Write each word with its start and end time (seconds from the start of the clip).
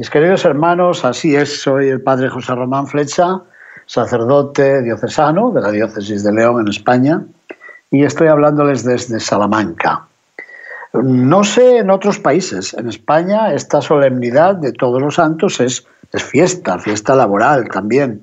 Mis 0.00 0.08
queridos 0.08 0.46
hermanos, 0.46 1.04
así 1.04 1.36
es, 1.36 1.60
soy 1.60 1.90
el 1.90 2.00
padre 2.00 2.30
José 2.30 2.54
Román 2.54 2.86
Flecha, 2.86 3.42
sacerdote 3.84 4.80
diocesano 4.80 5.50
de 5.50 5.60
la 5.60 5.70
diócesis 5.70 6.24
de 6.24 6.32
León 6.32 6.62
en 6.62 6.68
España, 6.68 7.22
y 7.90 8.04
estoy 8.04 8.28
hablándoles 8.28 8.82
desde 8.82 9.20
Salamanca. 9.20 10.06
No 10.94 11.44
sé 11.44 11.76
en 11.76 11.90
otros 11.90 12.18
países, 12.18 12.72
en 12.72 12.88
España 12.88 13.52
esta 13.52 13.82
solemnidad 13.82 14.54
de 14.54 14.72
todos 14.72 15.02
los 15.02 15.16
santos 15.16 15.60
es, 15.60 15.86
es 16.14 16.24
fiesta, 16.24 16.78
fiesta 16.78 17.14
laboral 17.14 17.68
también. 17.68 18.22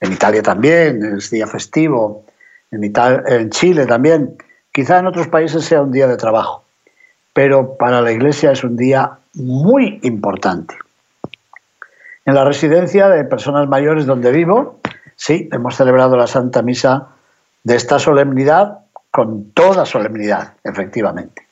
En 0.00 0.14
Italia 0.14 0.42
también, 0.42 1.18
es 1.18 1.30
día 1.30 1.46
festivo. 1.46 2.24
En, 2.72 2.82
en 2.82 3.50
Chile 3.50 3.86
también. 3.86 4.36
Quizá 4.72 4.98
en 4.98 5.06
otros 5.06 5.28
países 5.28 5.64
sea 5.64 5.80
un 5.80 5.92
día 5.92 6.08
de 6.08 6.16
trabajo, 6.16 6.64
pero 7.32 7.76
para 7.76 8.00
la 8.00 8.10
Iglesia 8.10 8.50
es 8.50 8.64
un 8.64 8.76
día 8.76 9.12
muy 9.34 10.00
importante. 10.02 10.74
En 12.26 12.34
la 12.34 12.44
residencia 12.44 13.08
de 13.08 13.24
personas 13.24 13.68
mayores 13.68 14.06
donde 14.06 14.32
vivo, 14.32 14.80
sí, 15.14 15.48
hemos 15.52 15.76
celebrado 15.76 16.16
la 16.16 16.26
Santa 16.26 16.62
Misa 16.62 17.08
de 17.64 17.76
esta 17.76 17.98
solemnidad 17.98 18.78
con 19.10 19.50
toda 19.50 19.84
solemnidad, 19.84 20.54
efectivamente. 20.64 21.46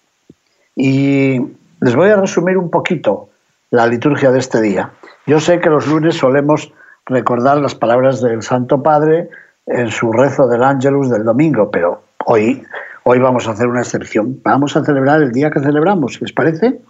Y 0.75 1.39
les 1.81 1.95
voy 1.95 2.09
a 2.09 2.17
resumir 2.17 2.57
un 2.57 2.71
poquito 2.71 3.29
la 3.71 3.87
liturgia 3.87 4.31
de 4.31 4.39
este 4.39 4.61
día. 4.63 4.91
Yo 5.27 5.41
sé 5.41 5.61
que 5.61 5.69
los 5.69 5.87
lunes 5.87 6.17
solemos 6.17 6.73
recordar 7.07 7.59
las 7.59 7.75
palabras 7.75 8.23
del 8.23 8.43
Santo 8.43 8.83
Padre 8.83 9.29
en 9.67 9.91
su 9.91 10.11
rezo 10.11 10.49
del 10.49 10.63
Ángelus 10.63 11.11
del 11.11 11.25
domingo, 11.25 11.71
pero 11.71 12.03
hoy, 12.25 12.65
hoy 13.05 13.19
vamos 13.19 13.47
a 13.47 13.53
hacer 13.53 13.69
una 13.69 13.81
excepción. 13.81 14.41
Vamos 14.43 14.77
a 14.77 14.85
celebrar 14.85 15.23
el 15.23 15.33
día 15.33 15.51
que 15.51 15.61
celebramos, 15.61 16.21
¿les 16.21 16.33
parece? 16.33 16.81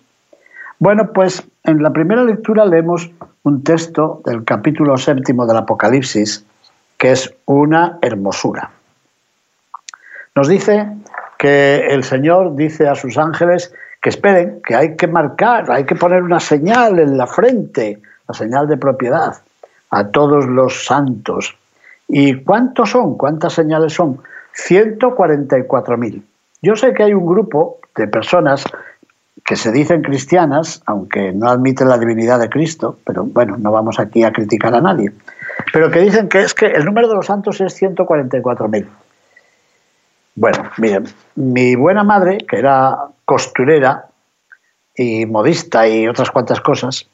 Bueno, 0.78 1.12
pues 1.12 1.46
en 1.64 1.82
la 1.82 1.92
primera 1.92 2.24
lectura 2.24 2.64
leemos 2.64 3.10
un 3.44 3.64
texto 3.64 4.22
del 4.24 4.44
capítulo 4.44 4.96
séptimo 4.96 5.46
del 5.46 5.56
Apocalipsis, 5.56 6.44
que 6.96 7.12
es 7.12 7.34
una 7.46 7.98
hermosura. 8.00 8.70
Nos 10.34 10.48
dice 10.48 10.86
que 11.38 11.86
el 11.88 12.04
Señor 12.04 12.54
dice 12.54 12.88
a 12.88 12.94
sus 12.94 13.18
ángeles 13.18 13.72
que 14.00 14.10
esperen, 14.10 14.60
que 14.64 14.74
hay 14.74 14.96
que 14.96 15.06
marcar, 15.06 15.70
hay 15.70 15.84
que 15.84 15.94
poner 15.94 16.22
una 16.22 16.40
señal 16.40 16.98
en 16.98 17.16
la 17.16 17.26
frente, 17.26 18.00
la 18.28 18.34
señal 18.34 18.68
de 18.68 18.76
propiedad, 18.76 19.36
a 19.90 20.08
todos 20.08 20.46
los 20.46 20.84
santos. 20.84 21.56
¿Y 22.08 22.42
cuántos 22.42 22.90
son? 22.90 23.16
¿Cuántas 23.16 23.52
señales 23.54 23.92
son? 23.92 24.18
144.000. 24.54 26.22
Yo 26.62 26.76
sé 26.76 26.94
que 26.94 27.02
hay 27.02 27.14
un 27.14 27.26
grupo 27.26 27.78
de 27.96 28.06
personas 28.06 28.64
que 29.44 29.56
se 29.56 29.72
dicen 29.72 30.02
cristianas, 30.02 30.82
aunque 30.86 31.32
no 31.32 31.48
admiten 31.48 31.88
la 31.88 31.98
divinidad 31.98 32.38
de 32.38 32.48
Cristo, 32.48 32.98
pero 33.04 33.24
bueno, 33.24 33.56
no 33.58 33.72
vamos 33.72 33.98
aquí 33.98 34.24
a 34.24 34.32
criticar 34.32 34.74
a 34.74 34.80
nadie, 34.80 35.12
pero 35.72 35.90
que 35.90 36.00
dicen 36.00 36.28
que 36.28 36.42
es 36.42 36.54
que 36.54 36.66
el 36.66 36.84
número 36.84 37.08
de 37.08 37.14
los 37.14 37.26
santos 37.26 37.60
es 37.60 37.80
144.000. 37.80 38.86
Bueno, 40.34 40.70
miren, 40.78 41.04
mi 41.34 41.74
buena 41.74 42.04
madre, 42.04 42.38
que 42.38 42.58
era 42.58 42.96
costurera 43.24 44.06
y 44.96 45.26
modista 45.26 45.86
y 45.88 46.08
otras 46.08 46.30
cuantas 46.30 46.60
cosas, 46.60 47.06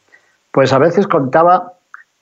pues 0.53 0.73
a 0.73 0.79
veces 0.79 1.07
contaba 1.07 1.75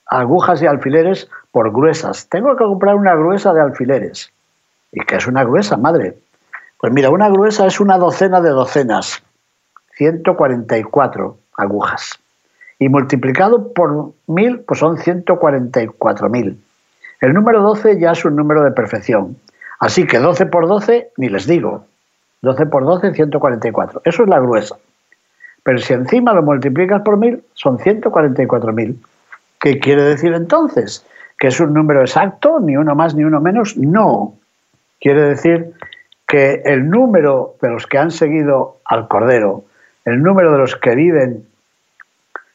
agujas 0.07 0.61
y 0.61 0.67
alfileres 0.67 1.29
por 1.51 1.71
gruesas. 1.71 2.27
Tengo 2.29 2.55
que 2.55 2.63
comprar 2.63 2.95
una 2.95 3.15
gruesa 3.15 3.53
de 3.53 3.61
alfileres. 3.61 4.31
¿Y 4.91 5.01
qué 5.01 5.17
es 5.17 5.27
una 5.27 5.43
gruesa, 5.43 5.77
madre? 5.77 6.17
Pues 6.79 6.93
mira, 6.93 7.09
una 7.09 7.29
gruesa 7.29 7.67
es 7.67 7.79
una 7.79 7.97
docena 7.97 8.41
de 8.41 8.49
docenas. 8.49 9.23
144 9.97 11.37
agujas. 11.57 12.19
Y 12.79 12.89
multiplicado 12.89 13.73
por 13.73 14.13
mil, 14.27 14.59
pues 14.59 14.79
son 14.79 14.97
144.000. 14.97 16.55
El 17.21 17.33
número 17.33 17.61
12 17.63 17.99
ya 17.99 18.11
es 18.11 18.23
un 18.23 18.35
número 18.35 18.63
de 18.63 18.71
perfección. 18.71 19.37
Así 19.79 20.05
que 20.05 20.19
12 20.19 20.45
por 20.45 20.67
12, 20.67 21.11
ni 21.17 21.29
les 21.29 21.47
digo. 21.47 21.85
12 22.43 22.67
por 22.67 22.83
12, 22.85 23.13
144. 23.13 24.01
Eso 24.05 24.23
es 24.23 24.29
la 24.29 24.39
gruesa. 24.39 24.77
Pero 25.63 25.79
si 25.79 25.93
encima 25.93 26.33
lo 26.33 26.43
multiplicas 26.43 27.01
por 27.01 27.17
mil, 27.17 27.43
son 27.53 27.79
144.000. 27.79 28.95
¿Qué 29.59 29.79
quiere 29.79 30.03
decir 30.03 30.33
entonces? 30.33 31.05
¿Que 31.39 31.47
es 31.47 31.59
un 31.59 31.73
número 31.73 32.01
exacto, 32.01 32.59
ni 32.59 32.77
uno 32.77 32.93
más 32.93 33.15
ni 33.15 33.23
uno 33.23 33.41
menos? 33.41 33.75
No. 33.75 34.35
Quiere 34.99 35.23
decir 35.23 35.73
que 36.27 36.61
el 36.65 36.89
número 36.89 37.55
de 37.61 37.69
los 37.69 37.87
que 37.87 37.97
han 37.97 38.11
seguido 38.11 38.77
al 38.85 39.07
Cordero 39.07 39.63
el 40.07 40.23
número 40.23 40.53
de 40.53 40.57
los 40.59 40.75
que 40.77 40.95
viven 40.95 41.45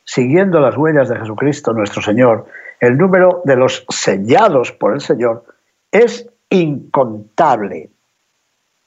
siguiendo 0.05 0.59
las 0.59 0.75
huellas 0.75 1.11
de 1.11 1.19
Jesucristo 1.19 1.75
nuestro 1.75 2.01
Señor, 2.01 2.47
el 2.81 2.97
número 2.97 3.43
de 3.45 3.57
los 3.57 3.85
sellados 3.91 4.73
por 4.73 4.95
el 4.95 5.03
Señor, 5.03 5.45
es 5.91 6.27
incontable. 6.49 7.91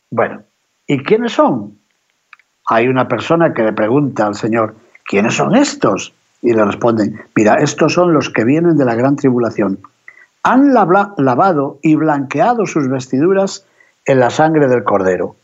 Bueno, 0.10 0.42
¿y 0.88 0.98
quiénes 1.04 1.34
son? 1.34 1.78
Hay 2.68 2.88
una 2.88 3.08
persona 3.08 3.54
que 3.54 3.62
le 3.62 3.72
pregunta 3.72 4.26
al 4.26 4.34
Señor, 4.34 4.74
¿quiénes 5.04 5.36
son 5.36 5.56
estos? 5.56 6.16
Y 6.42 6.52
le 6.54 6.66
responden, 6.66 7.22
mira, 7.36 7.58
estos 7.58 7.94
son 7.94 8.14
los 8.14 8.32
que 8.32 8.46
vienen 8.46 8.78
de 8.78 8.86
la 8.86 8.96
gran 8.96 9.16
tribulación. 9.16 9.78
Han 10.42 10.74
lavado 10.74 11.78
y 11.84 11.94
blanqueado 11.94 12.66
sus 12.66 12.90
vestiduras 12.90 13.64
en 14.06 14.20
la 14.20 14.32
sangre 14.32 14.68
del 14.68 14.84
Cordero. 14.84 15.36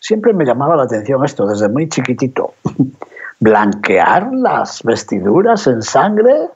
Siempre 0.00 0.32
me 0.32 0.44
llamaba 0.44 0.76
la 0.76 0.84
atención 0.84 1.24
esto, 1.24 1.46
desde 1.46 1.68
muy 1.68 1.88
chiquitito. 1.88 2.54
Blanquear 3.40 4.30
las 4.32 4.82
vestiduras 4.82 5.66
en 5.66 5.82
sangre 5.82 6.50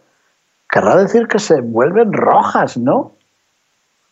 querrá 0.69 0.97
decir 0.97 1.28
que 1.28 1.38
se 1.38 1.60
vuelven 1.60 2.12
rojas, 2.12 2.76
¿no? 2.76 3.12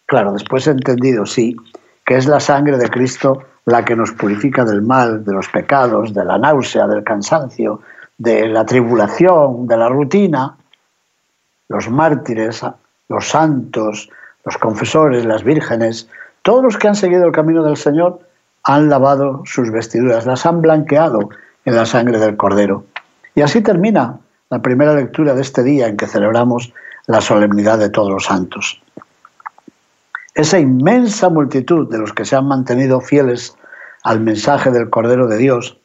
Claro, 0.07 0.33
después 0.33 0.67
he 0.67 0.73
entendido, 0.73 1.27
sí, 1.27 1.57
que 2.05 2.17
es 2.17 2.27
la 2.27 2.41
sangre 2.41 2.77
de 2.77 2.89
Cristo 2.89 3.45
la 3.65 3.85
que 3.85 3.97
nos 3.97 4.13
purifica 4.13 4.65
del 4.65 4.83
mal, 4.83 5.25
de 5.25 5.33
los 5.33 5.49
pecados, 5.49 6.13
de 6.13 6.25
la 6.25 6.39
náusea, 6.39 6.87
del 6.87 7.05
cansancio, 7.05 7.81
de 8.19 8.49
la 8.49 8.65
tribulación, 8.65 9.67
de 9.67 9.77
la 9.77 9.89
rutina. 9.89 10.57
Los 11.69 11.89
mártires, 11.89 12.63
los 13.09 13.29
santos, 13.29 14.11
los 14.45 14.59
confesores, 14.59 15.25
las 15.25 15.45
vírgenes, 15.45 16.09
todos 16.43 16.63
los 16.63 16.77
que 16.79 16.89
han 16.89 16.95
seguido 16.95 17.27
el 17.27 17.33
camino 17.33 17.63
del 17.63 17.77
Señor 17.77 18.21
han 18.65 18.89
lavado 18.89 19.43
sus 19.45 19.71
vestiduras, 19.71 20.27
las 20.27 20.47
han 20.47 20.61
blanqueado 20.61 21.31
en 21.65 21.77
la 21.77 21.87
sangre 21.87 22.19
del 22.19 22.37
Cordero. 22.37 22.85
Y 23.35 23.43
así 23.43 23.61
termina 23.61 24.19
la 24.51 24.61
primera 24.61 24.95
lectura 24.95 25.35
de 25.35 25.43
este 25.43 25.63
día 25.63 25.87
en 25.87 25.97
que 25.97 26.07
celebramos 26.07 26.73
la 27.07 27.21
solemnidad 27.21 27.79
de 27.79 27.91
todos 27.91 28.11
los 28.11 28.25
santos. 28.25 28.81
Esa 30.35 30.59
inmensa 30.59 31.29
multitud 31.29 31.91
de 31.91 31.99
los 31.99 32.13
que 32.13 32.25
se 32.25 32.37
han 32.37 32.47
mantenido 32.47 33.01
fieles 33.01 33.55
al 34.03 34.21
mensaje 34.21 34.71
del 34.71 34.91
Cordero 34.91 35.27
de 35.27 35.39
Dios 35.39 35.79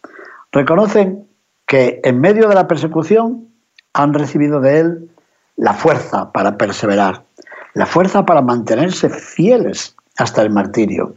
reconocen 0.51 1.27
que 1.65 1.99
en 2.03 2.19
medio 2.19 2.47
de 2.47 2.55
la 2.55 2.67
persecución 2.67 3.47
han 3.93 4.13
recibido 4.13 4.59
de 4.61 4.79
Él 4.79 5.09
la 5.57 5.73
fuerza 5.73 6.31
para 6.31 6.57
perseverar, 6.57 7.23
la 7.73 7.85
fuerza 7.85 8.25
para 8.25 8.41
mantenerse 8.41 9.09
fieles 9.09 9.95
hasta 10.17 10.41
el 10.41 10.49
martirio. 10.49 11.15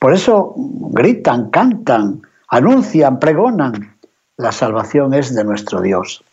Por 0.00 0.14
eso 0.14 0.54
gritan, 0.56 1.50
cantan, 1.50 2.22
anuncian, 2.48 3.20
pregonan. 3.20 3.96
La 4.38 4.50
salvación 4.50 5.12
es 5.12 5.34
de 5.34 5.44
nuestro 5.44 5.82
Dios, 5.82 6.24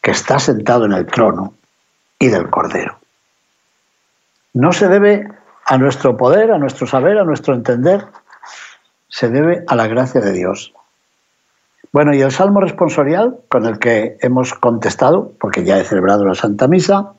que 0.00 0.12
está 0.12 0.38
sentado 0.38 0.84
en 0.84 0.92
el 0.92 1.04
trono 1.06 1.54
y 2.20 2.28
del 2.28 2.48
Cordero. 2.48 2.96
No 4.54 4.72
se 4.72 4.86
debe 4.86 5.28
a 5.66 5.78
nuestro 5.78 6.16
poder, 6.16 6.52
a 6.52 6.58
nuestro 6.58 6.86
saber, 6.86 7.18
a 7.18 7.24
nuestro 7.24 7.54
entender, 7.54 8.06
se 9.08 9.28
debe 9.28 9.64
a 9.66 9.74
la 9.74 9.88
gracia 9.88 10.20
de 10.20 10.32
Dios. 10.32 10.72
Bueno, 11.92 12.14
y 12.14 12.20
el 12.20 12.30
salmo 12.30 12.60
responsorial 12.60 13.40
con 13.48 13.66
el 13.66 13.80
que 13.80 14.16
hemos 14.20 14.54
contestado, 14.54 15.32
porque 15.40 15.64
ya 15.64 15.80
he 15.80 15.84
celebrado 15.84 16.24
la 16.24 16.36
Santa 16.36 16.68
Misa, 16.68 17.14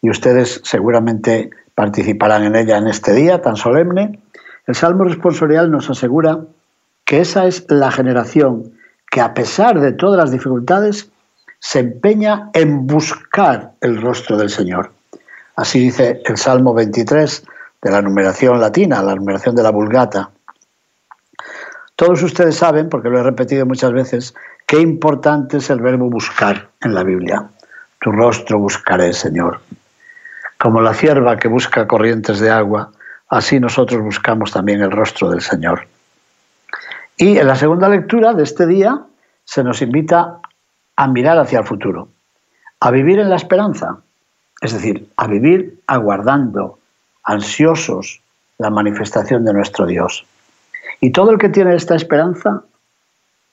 y 0.00 0.08
ustedes 0.08 0.62
seguramente 0.64 1.50
participarán 1.74 2.44
en 2.44 2.56
ella 2.56 2.78
en 2.78 2.88
este 2.88 3.12
día 3.12 3.42
tan 3.42 3.56
solemne, 3.56 4.18
el 4.66 4.74
Salmo 4.74 5.04
responsorial 5.04 5.70
nos 5.70 5.90
asegura 5.90 6.40
que 7.04 7.20
esa 7.20 7.46
es 7.46 7.66
la 7.68 7.90
generación 7.90 8.72
que 9.10 9.20
a 9.20 9.34
pesar 9.34 9.80
de 9.80 9.92
todas 9.92 10.16
las 10.16 10.30
dificultades, 10.30 11.10
se 11.58 11.80
empeña 11.80 12.50
en 12.54 12.86
buscar 12.86 13.72
el 13.82 14.00
rostro 14.00 14.36
del 14.36 14.48
Señor. 14.48 14.90
Así 15.54 15.80
dice 15.80 16.22
el 16.24 16.36
Salmo 16.36 16.72
23 16.72 17.44
de 17.82 17.90
la 17.90 18.00
numeración 18.00 18.58
latina, 18.58 19.02
la 19.02 19.14
numeración 19.14 19.54
de 19.54 19.62
la 19.62 19.70
Vulgata. 19.70 20.30
Todos 21.94 22.22
ustedes 22.22 22.56
saben, 22.56 22.88
porque 22.88 23.10
lo 23.10 23.18
he 23.18 23.22
repetido 23.22 23.66
muchas 23.66 23.92
veces, 23.92 24.34
qué 24.66 24.80
importante 24.80 25.58
es 25.58 25.68
el 25.68 25.80
verbo 25.80 26.08
buscar 26.08 26.70
en 26.80 26.94
la 26.94 27.04
Biblia. 27.04 27.48
Tu 28.00 28.10
rostro 28.10 28.58
buscaré, 28.58 29.12
Señor. 29.12 29.60
Como 30.58 30.80
la 30.80 30.94
cierva 30.94 31.36
que 31.36 31.48
busca 31.48 31.86
corrientes 31.86 32.40
de 32.40 32.50
agua, 32.50 32.90
así 33.32 33.58
nosotros 33.58 34.02
buscamos 34.02 34.52
también 34.52 34.82
el 34.82 34.90
rostro 34.90 35.30
del 35.30 35.40
Señor. 35.40 35.88
Y 37.16 37.38
en 37.38 37.46
la 37.46 37.56
segunda 37.56 37.88
lectura 37.88 38.34
de 38.34 38.42
este 38.42 38.66
día 38.66 39.00
se 39.44 39.64
nos 39.64 39.80
invita 39.80 40.38
a 40.96 41.08
mirar 41.08 41.38
hacia 41.38 41.60
el 41.60 41.66
futuro, 41.66 42.08
a 42.78 42.90
vivir 42.90 43.18
en 43.20 43.30
la 43.30 43.36
esperanza, 43.36 44.00
es 44.60 44.74
decir, 44.74 45.08
a 45.16 45.26
vivir 45.28 45.80
aguardando, 45.86 46.78
ansiosos, 47.24 48.20
la 48.58 48.68
manifestación 48.68 49.46
de 49.46 49.54
nuestro 49.54 49.86
Dios. 49.86 50.26
Y 51.00 51.10
todo 51.10 51.30
el 51.30 51.38
que 51.38 51.48
tiene 51.48 51.74
esta 51.74 51.96
esperanza, 51.96 52.64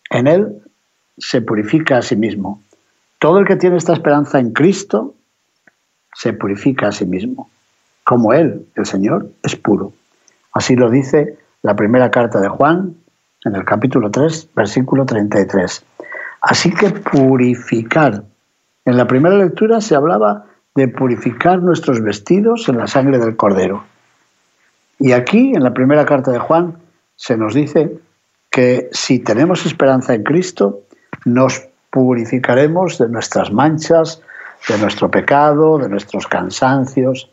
en 0.10 0.28
él 0.28 0.62
se 1.18 1.42
purifica 1.42 2.00
a 2.00 2.02
sí 2.02 2.18
mismo. 2.18 2.62
Todo 3.18 3.40
el 3.40 3.48
que 3.48 3.56
tiene 3.56 3.78
esta 3.78 3.94
esperanza 3.94 4.40
en 4.40 4.52
Cristo, 4.52 5.16
se 6.14 6.34
purifica 6.34 6.90
a 6.90 6.92
sí 6.92 7.06
mismo. 7.06 7.50
Como 8.10 8.34
Él, 8.34 8.66
el 8.74 8.88
Señor, 8.88 9.30
es 9.44 9.56
puro. 9.56 9.94
Así 10.52 10.76
lo 10.76 10.90
dice 10.90 11.38
la 11.62 11.76
primera 11.76 12.10
carta 12.10 12.42
de 12.42 12.48
Juan, 12.48 12.96
en 13.46 13.56
el 13.56 13.64
capítulo 13.66 14.10
3, 14.10 14.50
versículo 14.56 15.06
33. 15.06 15.86
Así 16.42 16.74
que 16.74 16.90
purificar. 16.90 18.24
En 18.86 18.98
la 18.98 19.06
primera 19.06 19.38
lectura 19.38 19.80
se 19.80 19.94
hablaba 19.94 20.46
de 20.74 20.88
purificar 20.88 21.62
nuestros 21.62 22.02
vestidos 22.02 22.68
en 22.68 22.80
la 22.80 22.88
sangre 22.88 23.20
del 23.20 23.36
Cordero. 23.36 23.84
Y 24.98 25.12
aquí, 25.12 25.54
en 25.54 25.62
la 25.62 25.76
primera 25.76 26.04
carta 26.08 26.32
de 26.32 26.40
Juan, 26.40 26.78
se 27.16 27.38
nos 27.38 27.54
dice 27.54 27.96
que 28.50 28.90
si 28.92 29.20
tenemos 29.20 29.68
esperanza 29.68 30.16
en 30.16 30.24
Cristo, 30.24 30.80
nos 31.26 31.62
purificaremos 31.92 32.98
de 32.98 33.08
nuestras 33.08 33.52
manchas, 33.52 34.20
de 34.68 34.80
nuestro 34.80 35.12
pecado, 35.12 35.78
de 35.78 35.90
nuestros 35.90 36.26
cansancios. 36.26 37.30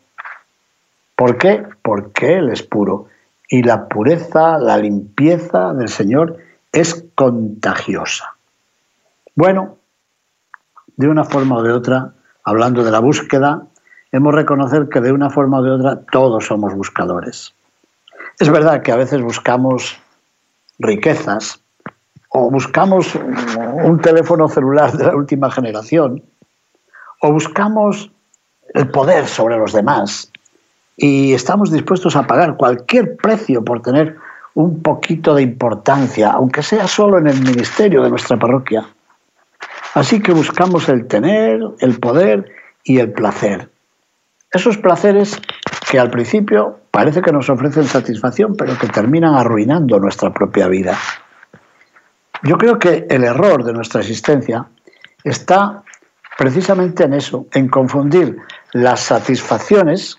¿Por 1.17 1.39
qué? 1.39 1.65
Porque 1.81 2.35
Él 2.35 2.49
es 2.49 2.61
puro. 2.61 3.07
Y 3.49 3.63
la 3.63 3.87
pureza, 3.87 4.59
la 4.59 4.77
limpieza 4.77 5.73
del 5.73 5.89
Señor 5.89 6.37
es 6.71 7.05
contagiosa. 7.15 8.35
Bueno, 9.33 9.77
de 10.95 11.07
una 11.07 11.23
forma 11.23 11.57
o 11.57 11.63
de 11.63 11.73
otra, 11.73 12.13
hablando 12.43 12.83
de 12.83 12.91
la 12.91 12.99
búsqueda, 12.99 13.63
hemos 14.11 14.35
de 14.35 14.41
reconocer 14.41 14.89
que 14.89 15.01
de 15.01 15.11
una 15.11 15.31
forma 15.31 15.57
o 15.57 15.63
de 15.63 15.71
otra 15.71 16.01
todos 16.11 16.45
somos 16.45 16.75
buscadores. 16.75 17.51
Es 18.37 18.51
verdad 18.51 18.83
que 18.83 18.91
a 18.91 18.95
veces 18.95 19.19
buscamos 19.19 19.99
riquezas 20.77 21.59
o 22.29 22.51
buscamos 22.51 23.15
un 23.15 23.99
teléfono 24.01 24.47
celular 24.49 24.91
de 24.91 25.05
la 25.05 25.15
última 25.15 25.49
generación 25.49 26.21
o 27.21 27.31
buscamos 27.31 28.11
el 28.75 28.91
poder 28.91 29.25
sobre 29.25 29.57
los 29.57 29.73
demás 29.73 30.31
y 30.97 31.33
estamos 31.33 31.71
dispuestos 31.71 32.15
a 32.15 32.25
pagar 32.25 32.57
cualquier 32.57 33.15
precio 33.15 33.63
por 33.63 33.83
tener 33.83 34.17
un 34.55 34.81
poquito 34.81 35.35
de 35.35 35.43
importancia, 35.43 36.31
aunque 36.31 36.63
sea 36.63 36.87
solo 36.87 37.19
en 37.19 37.27
el 37.27 37.39
ministerio 37.41 38.01
de 38.01 38.09
nuestra 38.09 38.37
parroquia. 38.37 38.83
Así 39.93 40.19
que 40.19 40.31
buscamos 40.31 40.89
el 40.89 41.07
tener, 41.07 41.61
el 41.79 41.99
poder 41.99 42.51
y 42.83 42.97
el 42.97 43.11
placer. 43.11 43.69
Esos 44.51 44.77
placeres 44.77 45.39
que 45.89 45.99
al 45.99 46.09
principio 46.09 46.79
parece 46.89 47.21
que 47.21 47.31
nos 47.31 47.49
ofrecen 47.49 47.85
satisfacción, 47.85 48.55
pero 48.57 48.77
que 48.77 48.87
terminan 48.87 49.35
arruinando 49.35 49.99
nuestra 49.99 50.33
propia 50.33 50.67
vida. 50.67 50.97
Yo 52.43 52.57
creo 52.57 52.79
que 52.79 53.05
el 53.09 53.23
error 53.23 53.63
de 53.63 53.73
nuestra 53.73 54.01
existencia 54.01 54.65
está 55.23 55.83
precisamente 56.37 57.03
en 57.03 57.13
eso, 57.13 57.45
en 57.53 57.67
confundir 57.67 58.37
las 58.73 59.01
satisfacciones, 59.01 60.17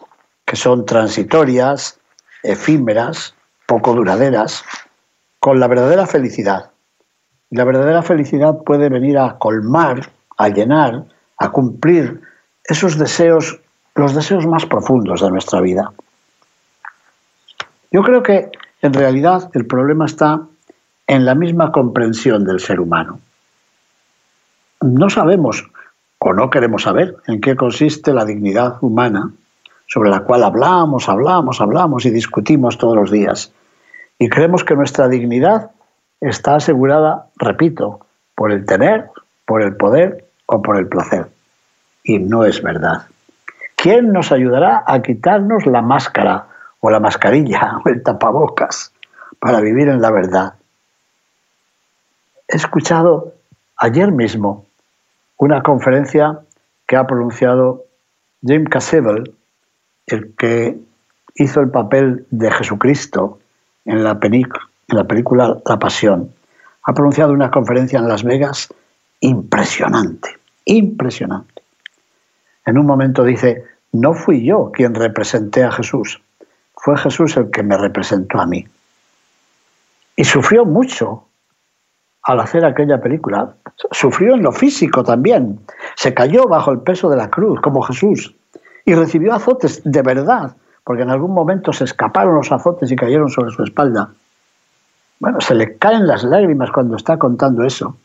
que 0.49 0.57
son 0.57 0.87
transitorias, 0.87 2.01
efímeras, 2.43 3.35
poco 3.67 3.95
duraderas, 3.95 4.65
con 5.41 5.61
la 5.61 5.69
verdadera 5.69 6.07
felicidad. 6.07 6.71
La 7.51 7.65
verdadera 7.65 8.03
felicidad 8.03 8.57
puede 8.65 8.89
venir 8.89 9.19
a 9.19 9.37
colmar, 9.37 10.11
a 10.39 10.49
llenar, 10.49 11.05
a 11.37 11.51
cumplir 11.51 12.23
esos 12.65 12.97
deseos, 12.97 13.61
los 13.95 14.15
deseos 14.15 14.47
más 14.47 14.65
profundos 14.65 15.21
de 15.21 15.31
nuestra 15.31 15.61
vida. 15.61 15.93
Yo 17.91 18.03
creo 18.03 18.23
que 18.23 18.51
en 18.81 18.95
realidad 18.95 19.51
el 19.53 19.67
problema 19.67 20.07
está 20.07 20.41
en 21.07 21.27
la 21.27 21.35
misma 21.35 21.73
comprensión 21.73 22.47
del 22.47 22.61
ser 22.61 22.81
humano. 22.81 23.21
No 24.81 25.11
sabemos 25.11 25.69
o 26.19 26.33
no 26.33 26.49
queremos 26.49 26.85
saber 26.85 27.17
en 27.27 27.43
qué 27.43 27.55
consiste 27.55 28.15
la 28.15 28.25
dignidad 28.25 28.79
humana 28.81 29.31
sobre 29.89 30.11
la 30.11 30.21
cual 30.21 30.45
hablamos, 30.45 31.09
hablamos, 31.09 31.61
hablamos 31.61 32.07
y 32.07 32.11
discutimos 32.11 32.79
todos 32.79 32.95
los 32.95 33.11
días. 33.11 33.53
Y 34.19 34.29
creemos 34.29 34.63
que 34.63 34.77
nuestra 34.77 35.09
dignidad 35.09 35.71
está 36.21 36.57
asegurada, 36.57 37.27
repito, 37.37 38.01
por 38.35 38.53
el 38.53 38.67
tener, 38.67 39.11
por 39.47 39.63
el 39.63 39.77
poder 39.77 40.27
o 40.47 40.61
por 40.63 40.77
el 40.77 40.89
placer. 40.89 41.27
Y 42.05 42.19
no 42.19 42.45
es 42.45 42.63
verdad. 42.63 43.07
¿Quién 43.77 44.13
nos 44.13 44.31
ayudará 44.31 44.85
a 44.87 45.01
quitarnos 45.03 45.67
la 45.67 45.83
máscara 45.83 46.47
o 46.81 46.91
la 46.91 47.01
mascarilla 47.01 47.79
o 47.85 47.89
el 47.89 48.03
tapabocas 48.03 48.93
para 49.41 49.61
vivir 49.61 49.89
en 49.89 50.03
la 50.03 50.11
verdad? 50.11 50.55
He 52.47 52.57
escuchado 52.57 53.35
ayer 53.77 54.13
mismo 54.13 54.67
una 55.39 55.63
conferencia 55.63 56.41
que 56.87 56.97
ha 56.97 57.07
pronunciado 57.07 57.85
Jim 58.45 58.65
Caviezel, 58.65 59.35
el 60.09 60.35
que 60.37 60.79
hizo 61.35 61.61
el 61.61 61.71
papel 61.71 62.27
de 62.31 62.51
Jesucristo 62.51 63.39
en 63.85 64.03
la, 64.05 64.19
película 64.19 65.59
La 65.65 65.79
Pasión, 65.79 66.33
ha 66.83 66.95
pronunciado 66.95 67.33
una 67.33 67.51
conferencia 67.51 67.99
en 67.99 68.09
Las 68.09 68.23
Vegas 68.23 68.73
impresionante, 69.21 70.37
impresionante. 70.65 71.63
En 72.67 72.79
un 72.79 72.87
momento 72.87 73.25
dice, 73.25 73.65
no 73.93 74.15
fui 74.15 74.45
yo 74.45 74.71
quien 74.73 74.95
representé 74.95 75.65
a 75.65 75.73
Jesús, 75.73 76.21
fue 76.75 76.97
Jesús 76.97 77.37
el 77.37 77.51
que 77.51 77.63
me 77.63 77.77
representó 77.77 78.41
a 78.41 78.47
mí. 78.47 78.67
Y 80.17 80.25
sufrió 80.25 80.65
mucho 80.65 81.25
al 82.25 82.41
hacer 82.41 82.65
aquella 82.65 83.01
película. 83.01 83.55
Sufrió 83.93 84.35
en 84.35 84.43
lo 84.43 84.53
físico 84.53 85.03
también. 85.03 85.61
Se 85.97 86.13
cayó 86.13 86.47
bajo 86.47 86.73
el 86.73 86.81
peso 86.81 87.09
de 87.09 87.17
la 87.17 87.31
cruz, 87.31 87.61
como 87.61 87.83
Jesús, 87.83 88.35
y 88.89 88.95
recibió 88.95 89.35
azotes 89.35 89.83
de 89.85 90.01
verdad, 90.01 90.57
porque 90.83 91.03
en 91.03 91.11
algún 91.11 91.35
momento 91.35 91.75
se 91.75 91.85
escaparon 91.85 92.37
los 92.37 92.51
azotes 92.51 92.91
y 92.91 92.97
cayeron 92.97 93.29
sobre 93.29 93.51
su 93.51 93.63
espalda. 93.63 94.09
Bueno, 95.21 95.43
se 95.43 95.55
le 95.55 95.77
caen 95.77 96.07
las 96.07 96.25
lágrimas 96.25 96.71
cuando 96.71 96.97
está 96.97 97.19
contando 97.19 97.67
eso. 97.67 97.99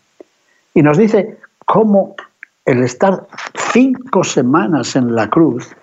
Y 0.74 0.82
nos 0.82 0.98
dice 0.98 1.38
cómo 1.66 2.18
el 2.66 2.84
estar 2.84 3.28
cinco 3.72 4.26
semanas 4.26 4.98
en 4.98 5.16
la 5.16 5.30
cruz, 5.30 5.74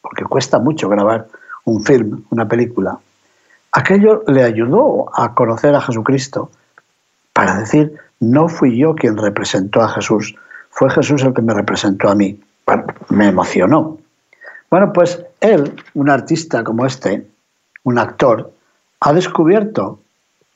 porque 0.00 0.24
cuesta 0.24 0.58
mucho 0.58 0.88
grabar 0.88 1.26
un 1.66 1.84
film, 1.84 2.24
una 2.30 2.48
película, 2.48 2.98
aquello 3.72 4.24
le 4.26 4.42
ayudó 4.42 5.10
a 5.14 5.34
conocer 5.34 5.74
a 5.74 5.82
Jesucristo 5.82 6.50
para 7.34 7.58
decir, 7.58 7.92
no 8.20 8.48
fui 8.48 8.78
yo 8.78 8.94
quien 8.94 9.18
representó 9.18 9.82
a 9.82 9.90
Jesús, 9.90 10.34
fue 10.70 10.88
Jesús 10.88 11.22
el 11.24 11.34
que 11.34 11.42
me 11.42 11.52
representó 11.52 12.08
a 12.08 12.14
mí. 12.14 12.40
Me 13.10 13.28
emocionó. 13.28 13.98
Bueno, 14.70 14.92
pues 14.92 15.24
él, 15.40 15.74
un 15.94 16.10
artista 16.10 16.62
como 16.62 16.84
este, 16.84 17.26
un 17.84 17.98
actor, 17.98 18.52
ha 19.00 19.12
descubierto 19.12 20.00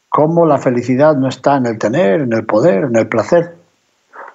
cómo 0.09 0.45
la 0.45 0.59
felicidad 0.59 1.17
no 1.17 1.29
está 1.29 1.57
en 1.57 1.67
el 1.67 1.79
tener, 1.79 2.21
en 2.21 2.33
el 2.33 2.45
poder, 2.45 2.85
en 2.85 2.97
el 2.97 3.09
placer, 3.09 3.57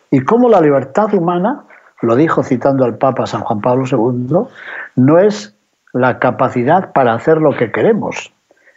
y 0.10 0.22
cómo 0.22 0.50
la 0.50 0.62
libertad 0.62 1.14
humana, 1.14 1.64
lo 2.02 2.16
dijo 2.16 2.44
citando 2.44 2.86
al 2.86 2.98
Papa 2.98 3.28
San 3.28 3.42
Juan 3.42 3.62
Pablo 3.62 3.86
II, 3.90 4.48
no 4.96 5.20
es 5.20 5.54
la 5.94 6.20
capacidad 6.20 6.92
para 6.94 7.14
hacer 7.14 7.38
lo 7.38 7.56
que 7.56 7.72
queremos, 7.72 8.32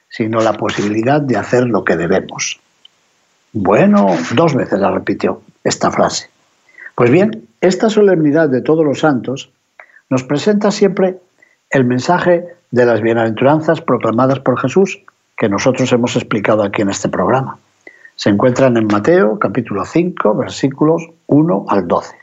sino 0.08 0.40
la 0.40 0.54
posibilidad 0.54 1.20
de 1.20 1.36
hacer 1.36 1.64
lo 1.64 1.84
que 1.84 1.96
debemos. 1.96 2.60
Bueno, 3.52 4.08
dos 4.34 4.54
veces 4.54 4.78
la 4.78 4.90
repitió 4.90 5.42
esta 5.64 5.90
frase. 5.90 6.30
Pues 6.94 7.10
bien, 7.10 7.48
esta 7.60 7.90
solemnidad 7.90 8.48
de 8.48 8.62
todos 8.62 8.84
los 8.84 9.00
santos 9.00 9.50
nos 10.08 10.24
presenta 10.24 10.70
siempre 10.70 11.18
el 11.70 11.84
mensaje 11.84 12.46
de 12.70 12.86
las 12.86 13.00
bienaventuranzas 13.00 13.80
proclamadas 13.80 14.40
por 14.40 14.58
Jesús 14.58 15.02
que 15.36 15.48
nosotros 15.48 15.92
hemos 15.92 16.16
explicado 16.16 16.62
aquí 16.62 16.82
en 16.82 16.90
este 16.90 17.08
programa. 17.08 17.58
se 18.16 18.28
encuentran 18.28 18.76
en 18.76 18.86
Mateo 18.86 19.38
capítulo 19.38 19.84
5 19.84 20.34
versículos 20.34 21.02
1 21.26 21.66
al 21.68 21.88
12. 21.88 22.14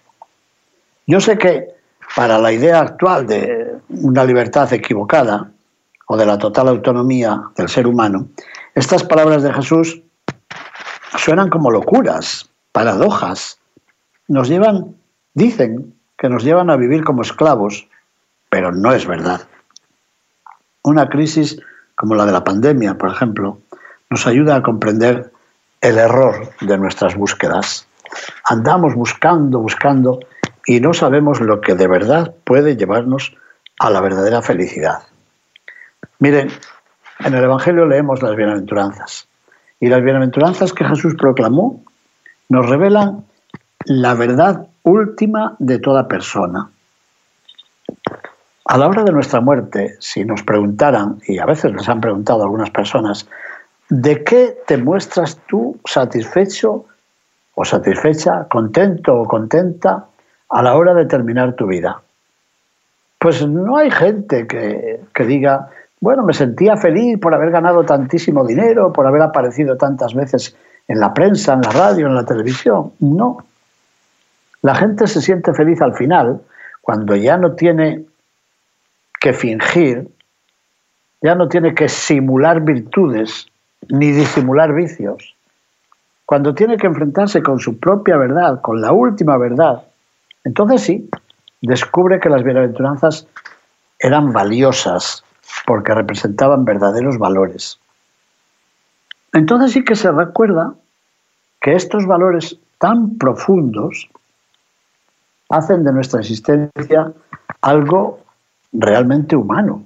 Yo 1.07 1.19
sé 1.19 1.37
que 1.37 1.69
para 2.15 2.37
la 2.37 2.51
idea 2.51 2.81
actual 2.81 3.25
de 3.25 3.77
una 3.89 4.23
libertad 4.23 4.71
equivocada 4.73 5.49
o 6.07 6.15
de 6.17 6.25
la 6.25 6.37
total 6.37 6.67
autonomía 6.67 7.41
del 7.55 7.67
ser 7.67 7.87
humano, 7.87 8.27
estas 8.75 9.03
palabras 9.03 9.41
de 9.41 9.53
Jesús 9.53 10.01
suenan 11.17 11.49
como 11.49 11.71
locuras, 11.71 12.49
paradojas, 12.71 13.57
nos 14.27 14.49
llevan, 14.49 14.95
dicen 15.37 15.93
que 16.17 16.29
nos 16.29 16.43
llevan 16.43 16.71
a 16.71 16.77
vivir 16.77 17.03
como 17.03 17.21
esclavos, 17.21 17.87
pero 18.49 18.71
no 18.71 18.91
es 18.91 19.05
verdad. 19.05 19.41
Una 20.81 21.09
crisis 21.09 21.61
como 21.93 22.15
la 22.15 22.25
de 22.25 22.31
la 22.31 22.43
pandemia, 22.43 22.95
por 22.95 23.11
ejemplo, 23.11 23.59
nos 24.09 24.25
ayuda 24.25 24.55
a 24.55 24.63
comprender 24.63 25.31
el 25.81 25.99
error 25.99 26.49
de 26.61 26.77
nuestras 26.79 27.15
búsquedas. 27.15 27.87
Andamos 28.45 28.95
buscando, 28.95 29.59
buscando 29.59 30.19
y 30.65 30.79
no 30.79 30.95
sabemos 30.95 31.39
lo 31.39 31.61
que 31.61 31.75
de 31.75 31.87
verdad 31.87 32.33
puede 32.43 32.75
llevarnos 32.75 33.35
a 33.79 33.91
la 33.91 34.01
verdadera 34.01 34.41
felicidad. 34.41 35.03
Miren, 36.17 36.49
en 37.19 37.33
el 37.35 37.43
Evangelio 37.43 37.85
leemos 37.85 38.23
las 38.23 38.35
bienaventuranzas 38.35 39.27
y 39.79 39.87
las 39.87 40.01
bienaventuranzas 40.01 40.73
que 40.73 40.83
Jesús 40.83 41.13
proclamó 41.13 41.83
nos 42.49 42.67
revelan 42.67 43.23
la 43.87 44.13
verdad 44.15 44.67
última 44.83 45.55
de 45.59 45.79
toda 45.79 46.09
persona. 46.09 46.69
A 48.65 48.77
la 48.77 48.87
hora 48.87 49.03
de 49.03 49.13
nuestra 49.13 49.39
muerte, 49.39 49.95
si 49.99 50.25
nos 50.25 50.43
preguntaran, 50.43 51.19
y 51.25 51.39
a 51.39 51.45
veces 51.45 51.71
les 51.71 51.87
han 51.87 52.01
preguntado 52.01 52.43
algunas 52.43 52.69
personas, 52.69 53.29
¿de 53.89 54.25
qué 54.25 54.57
te 54.67 54.77
muestras 54.77 55.39
tú 55.47 55.79
satisfecho 55.85 56.85
o 57.55 57.63
satisfecha, 57.63 58.45
contento 58.49 59.21
o 59.21 59.25
contenta 59.25 60.05
a 60.49 60.61
la 60.61 60.75
hora 60.75 60.93
de 60.93 61.05
terminar 61.05 61.53
tu 61.53 61.67
vida? 61.67 62.01
Pues 63.17 63.47
no 63.47 63.77
hay 63.77 63.89
gente 63.89 64.47
que, 64.47 64.99
que 65.13 65.23
diga, 65.23 65.69
bueno, 66.01 66.23
me 66.23 66.33
sentía 66.33 66.75
feliz 66.75 67.17
por 67.19 67.33
haber 67.33 67.51
ganado 67.51 67.85
tantísimo 67.85 68.45
dinero, 68.45 68.91
por 68.91 69.07
haber 69.07 69.21
aparecido 69.21 69.77
tantas 69.77 70.13
veces 70.13 70.57
en 70.89 70.99
la 70.99 71.13
prensa, 71.13 71.53
en 71.53 71.61
la 71.61 71.71
radio, 71.71 72.07
en 72.07 72.15
la 72.15 72.25
televisión. 72.25 72.91
No. 72.99 73.37
La 74.61 74.75
gente 74.75 75.07
se 75.07 75.21
siente 75.21 75.53
feliz 75.53 75.81
al 75.81 75.95
final 75.95 76.41
cuando 76.81 77.15
ya 77.15 77.37
no 77.37 77.53
tiene 77.53 78.05
que 79.19 79.33
fingir, 79.33 80.07
ya 81.21 81.35
no 81.35 81.47
tiene 81.49 81.75
que 81.75 81.89
simular 81.89 82.61
virtudes 82.61 83.47
ni 83.89 84.11
disimular 84.11 84.73
vicios. 84.73 85.35
Cuando 86.25 86.53
tiene 86.53 86.77
que 86.77 86.87
enfrentarse 86.87 87.41
con 87.41 87.59
su 87.59 87.79
propia 87.79 88.17
verdad, 88.17 88.61
con 88.61 88.81
la 88.81 88.91
última 88.91 89.37
verdad, 89.37 89.83
entonces 90.43 90.81
sí, 90.81 91.09
descubre 91.61 92.19
que 92.19 92.29
las 92.29 92.43
bienaventuranzas 92.43 93.27
eran 93.99 94.31
valiosas 94.31 95.23
porque 95.65 95.93
representaban 95.93 96.65
verdaderos 96.65 97.17
valores. 97.17 97.79
Entonces 99.33 99.71
sí 99.71 99.83
que 99.83 99.95
se 99.95 100.11
recuerda 100.11 100.73
que 101.61 101.73
estos 101.73 102.05
valores 102.05 102.57
tan 102.77 103.17
profundos 103.17 104.09
hacen 105.49 105.83
de 105.83 105.93
nuestra 105.93 106.19
existencia 106.19 107.13
algo 107.61 108.19
realmente 108.71 109.35
humano, 109.35 109.83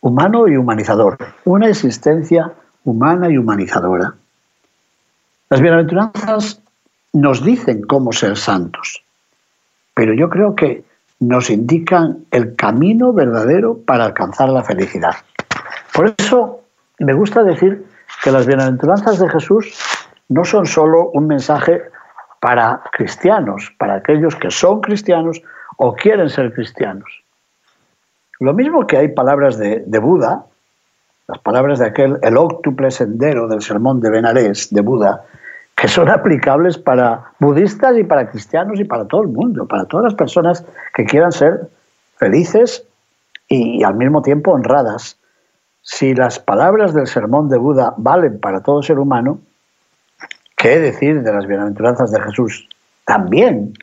humano 0.00 0.48
y 0.48 0.56
humanizador, 0.56 1.18
una 1.44 1.68
existencia 1.68 2.52
humana 2.84 3.30
y 3.30 3.38
humanizadora. 3.38 4.14
Las 5.48 5.60
bienaventuranzas 5.60 6.60
nos 7.12 7.44
dicen 7.44 7.82
cómo 7.82 8.12
ser 8.12 8.36
santos, 8.36 9.02
pero 9.94 10.14
yo 10.14 10.28
creo 10.28 10.54
que 10.54 10.84
nos 11.20 11.50
indican 11.50 12.24
el 12.30 12.56
camino 12.56 13.12
verdadero 13.12 13.78
para 13.78 14.06
alcanzar 14.06 14.48
la 14.48 14.64
felicidad. 14.64 15.14
Por 15.94 16.14
eso 16.18 16.62
me 16.98 17.12
gusta 17.12 17.42
decir 17.42 17.86
que 18.24 18.32
las 18.32 18.46
bienaventuranzas 18.46 19.18
de 19.18 19.28
Jesús 19.28 19.78
no 20.28 20.44
son 20.44 20.66
solo 20.66 21.10
un 21.10 21.26
mensaje 21.26 21.82
para 22.42 22.82
cristianos, 22.90 23.72
para 23.78 23.94
aquellos 23.94 24.34
que 24.34 24.50
son 24.50 24.80
cristianos 24.80 25.40
o 25.76 25.94
quieren 25.94 26.28
ser 26.28 26.52
cristianos. 26.52 27.22
Lo 28.40 28.52
mismo 28.52 28.84
que 28.84 28.96
hay 28.96 29.08
palabras 29.08 29.58
de, 29.58 29.98
Buda, 30.00 30.44
las 31.28 31.38
palabras 31.38 31.78
de 31.78 31.86
aquel, 31.86 32.18
el 32.20 32.36
óctuple 32.36 32.90
sendero 32.90 33.46
del 33.46 33.62
sermón 33.62 34.00
de 34.00 34.10
Benarés 34.10 34.70
de 34.74 34.80
Buda, 34.80 35.24
que 35.76 35.86
son 35.86 36.08
aplicables 36.08 36.78
para 36.78 37.26
budistas 37.38 37.96
y 37.96 38.02
para 38.02 38.28
cristianos 38.28 38.80
y 38.80 38.84
para 38.84 39.06
todo 39.06 39.22
el 39.22 39.28
mundo, 39.28 39.68
para 39.68 39.84
todas 39.84 40.06
las 40.06 40.14
personas 40.14 40.66
que 40.94 41.04
quieran 41.04 41.30
ser 41.30 41.68
felices 42.16 42.84
y 43.46 43.84
al 43.84 43.94
mismo 43.94 44.20
tiempo 44.20 44.50
honradas. 44.50 45.16
Si 45.82 46.12
las 46.12 46.40
palabras 46.40 46.92
del 46.92 47.06
sermón 47.06 47.48
de 47.48 47.58
Buda 47.58 47.94
valen 47.98 48.40
para 48.40 48.64
todo 48.64 48.82
ser 48.82 48.98
humano, 48.98 49.38
¿qué 50.62 50.78
decir 50.78 51.22
de 51.22 51.32
las 51.32 51.48
bienaventuranzas 51.48 52.12
de 52.12 52.20
Jesús? 52.20 52.68
También 53.04 53.74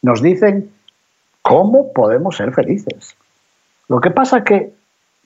nos 0.00 0.22
dicen 0.22 0.70
cómo 1.42 1.92
podemos 1.92 2.36
ser 2.36 2.50
felices. 2.54 3.14
Lo 3.88 4.00
que 4.00 4.10
pasa 4.10 4.42
que, 4.42 4.72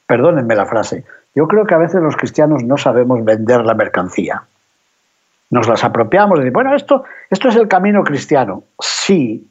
perdónenme 0.09 0.57
la 0.57 0.67
frase, 0.67 1.05
yo 1.37 1.47
creo 1.47 1.67
que 1.67 1.75
a 1.75 1.79
veces 1.79 2.03
los 2.03 2.17
cristianos 2.17 2.65
no 2.65 2.77
sabemos 2.77 3.25
vender 3.25 3.65
la 3.65 3.75
mercancía. 3.75 4.43
Nos 5.51 5.69
las 5.69 5.85
apropiamos 5.85 6.41
y 6.41 6.43
decimos, 6.43 6.65
bueno, 6.65 6.75
esto, 6.75 7.05
esto 7.31 7.49
es 7.49 7.55
el 7.55 7.69
camino 7.69 8.03
cristiano. 8.03 8.65
Sí, 8.81 9.49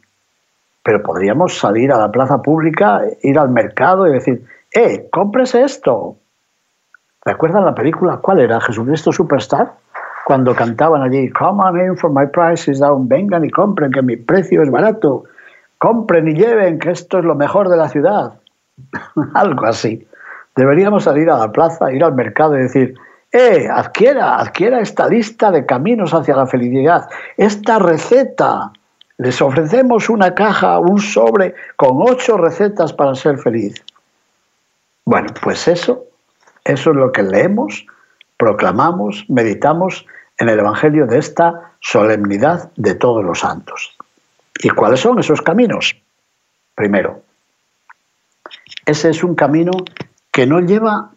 pero 0.83 1.01
podríamos 1.01 1.57
salir 1.57 1.93
a 1.93 1.97
la 1.97 2.11
plaza 2.11 2.41
pública, 2.41 3.03
ir 3.23 3.39
al 3.39 3.49
mercado 3.49 4.05
y 4.05 4.11
decir, 4.11 4.45
eh, 4.73 5.07
cómprese 5.13 5.63
esto. 5.63 6.17
¿Recuerdan 7.23 7.63
la 7.63 7.73
película? 7.73 8.17
¿Cuál 8.17 8.41
era? 8.41 8.59
¿Jesucristo 8.59 9.13
Superstar? 9.13 9.75
Cuando 10.27 10.53
cantaban 10.53 11.01
allí, 11.03 11.29
come 11.29 11.63
on 11.63 11.79
in 11.79 11.95
for 11.95 12.11
my 12.11 12.25
price 12.25 12.69
is 12.69 12.79
down, 12.79 13.07
vengan 13.07 13.45
y 13.45 13.49
compren 13.49 13.93
que 13.93 14.01
mi 14.01 14.17
precio 14.17 14.61
es 14.61 14.69
barato, 14.69 15.23
compren 15.77 16.27
y 16.27 16.33
lleven 16.33 16.79
que 16.79 16.91
esto 16.91 17.19
es 17.19 17.23
lo 17.23 17.33
mejor 17.33 17.69
de 17.69 17.77
la 17.77 17.87
ciudad. 17.87 18.33
algo 19.35 19.65
así. 19.65 20.05
Deberíamos 20.53 21.05
salir 21.05 21.29
a 21.29 21.37
la 21.37 21.49
plaza, 21.49 21.93
ir 21.93 22.03
al 22.03 22.13
mercado 22.13 22.57
y 22.57 22.63
decir, 22.63 22.95
eh, 23.31 23.69
adquiera, 23.71 24.37
adquiera 24.37 24.81
esta 24.81 25.07
lista 25.07 25.49
de 25.49 25.65
caminos 25.65 26.13
hacia 26.13 26.35
la 26.35 26.45
felicidad, 26.45 27.07
esta 27.37 27.79
receta. 27.79 28.73
Les 29.19 29.41
ofrecemos 29.41 30.09
una 30.09 30.35
caja, 30.35 30.77
un 30.79 30.99
sobre 30.99 31.55
con 31.77 32.01
ocho 32.01 32.35
recetas 32.35 32.91
para 32.91 33.15
ser 33.15 33.37
feliz. 33.37 33.81
Bueno, 35.05 35.29
pues 35.41 35.69
eso, 35.69 36.03
eso 36.65 36.89
es 36.89 36.95
lo 36.97 37.13
que 37.13 37.23
leemos, 37.23 37.85
proclamamos, 38.37 39.25
meditamos 39.27 40.05
en 40.37 40.49
el 40.49 40.59
Evangelio 40.59 41.07
de 41.07 41.17
esta 41.17 41.73
solemnidad 41.81 42.71
de 42.75 42.95
todos 42.95 43.23
los 43.23 43.39
santos. 43.39 43.95
¿Y 44.59 44.69
cuáles 44.69 44.99
son 44.99 45.19
esos 45.19 45.41
caminos? 45.41 45.95
Primero, 46.75 47.21
ese 48.85 49.09
es 49.09 49.23
un 49.23 49.35
camino 49.35 49.71
que 50.31 50.45
no 50.45 50.59
lleva 50.59 51.11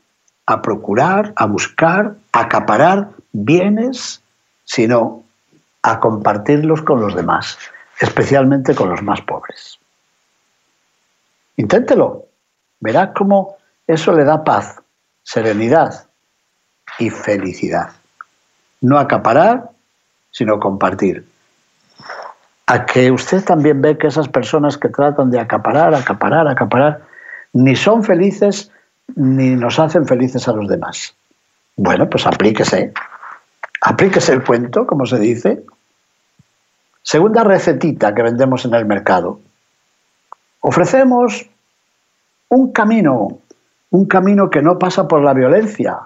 a 0.46 0.62
procurar, 0.62 1.32
a 1.36 1.46
buscar, 1.46 2.16
a 2.32 2.40
acaparar 2.40 3.10
bienes, 3.32 4.22
sino 4.64 5.22
a 5.82 6.00
compartirlos 6.00 6.82
con 6.82 7.00
los 7.00 7.14
demás, 7.14 7.58
especialmente 8.00 8.74
con 8.74 8.90
los 8.90 9.02
más 9.02 9.20
pobres. 9.20 9.78
Inténtelo. 11.56 12.24
Verá 12.80 13.12
cómo 13.12 13.56
eso 13.86 14.12
le 14.12 14.24
da 14.24 14.42
paz, 14.42 14.80
serenidad 15.22 16.09
y 17.00 17.10
felicidad. 17.10 17.90
No 18.80 18.98
acaparar, 18.98 19.70
sino 20.30 20.60
compartir. 20.60 21.26
A 22.66 22.86
que 22.86 23.10
usted 23.10 23.42
también 23.42 23.82
ve 23.82 23.98
que 23.98 24.06
esas 24.06 24.28
personas 24.28 24.78
que 24.78 24.88
tratan 24.88 25.30
de 25.30 25.40
acaparar, 25.40 25.92
acaparar, 25.94 26.46
acaparar, 26.46 27.02
ni 27.52 27.74
son 27.74 28.04
felices 28.04 28.70
ni 29.16 29.56
nos 29.56 29.80
hacen 29.80 30.06
felices 30.06 30.46
a 30.46 30.52
los 30.52 30.68
demás. 30.68 31.14
Bueno, 31.76 32.08
pues 32.08 32.26
aplíquese. 32.26 32.92
Aplíquese 33.80 34.32
el 34.34 34.44
cuento, 34.44 34.86
como 34.86 35.06
se 35.06 35.18
dice. 35.18 35.64
Segunda 37.02 37.42
recetita 37.42 38.14
que 38.14 38.22
vendemos 38.22 38.64
en 38.66 38.74
el 38.74 38.84
mercado. 38.84 39.40
Ofrecemos 40.60 41.48
un 42.50 42.72
camino, 42.72 43.38
un 43.90 44.06
camino 44.06 44.50
que 44.50 44.60
no 44.62 44.78
pasa 44.78 45.08
por 45.08 45.22
la 45.22 45.32
violencia, 45.32 45.98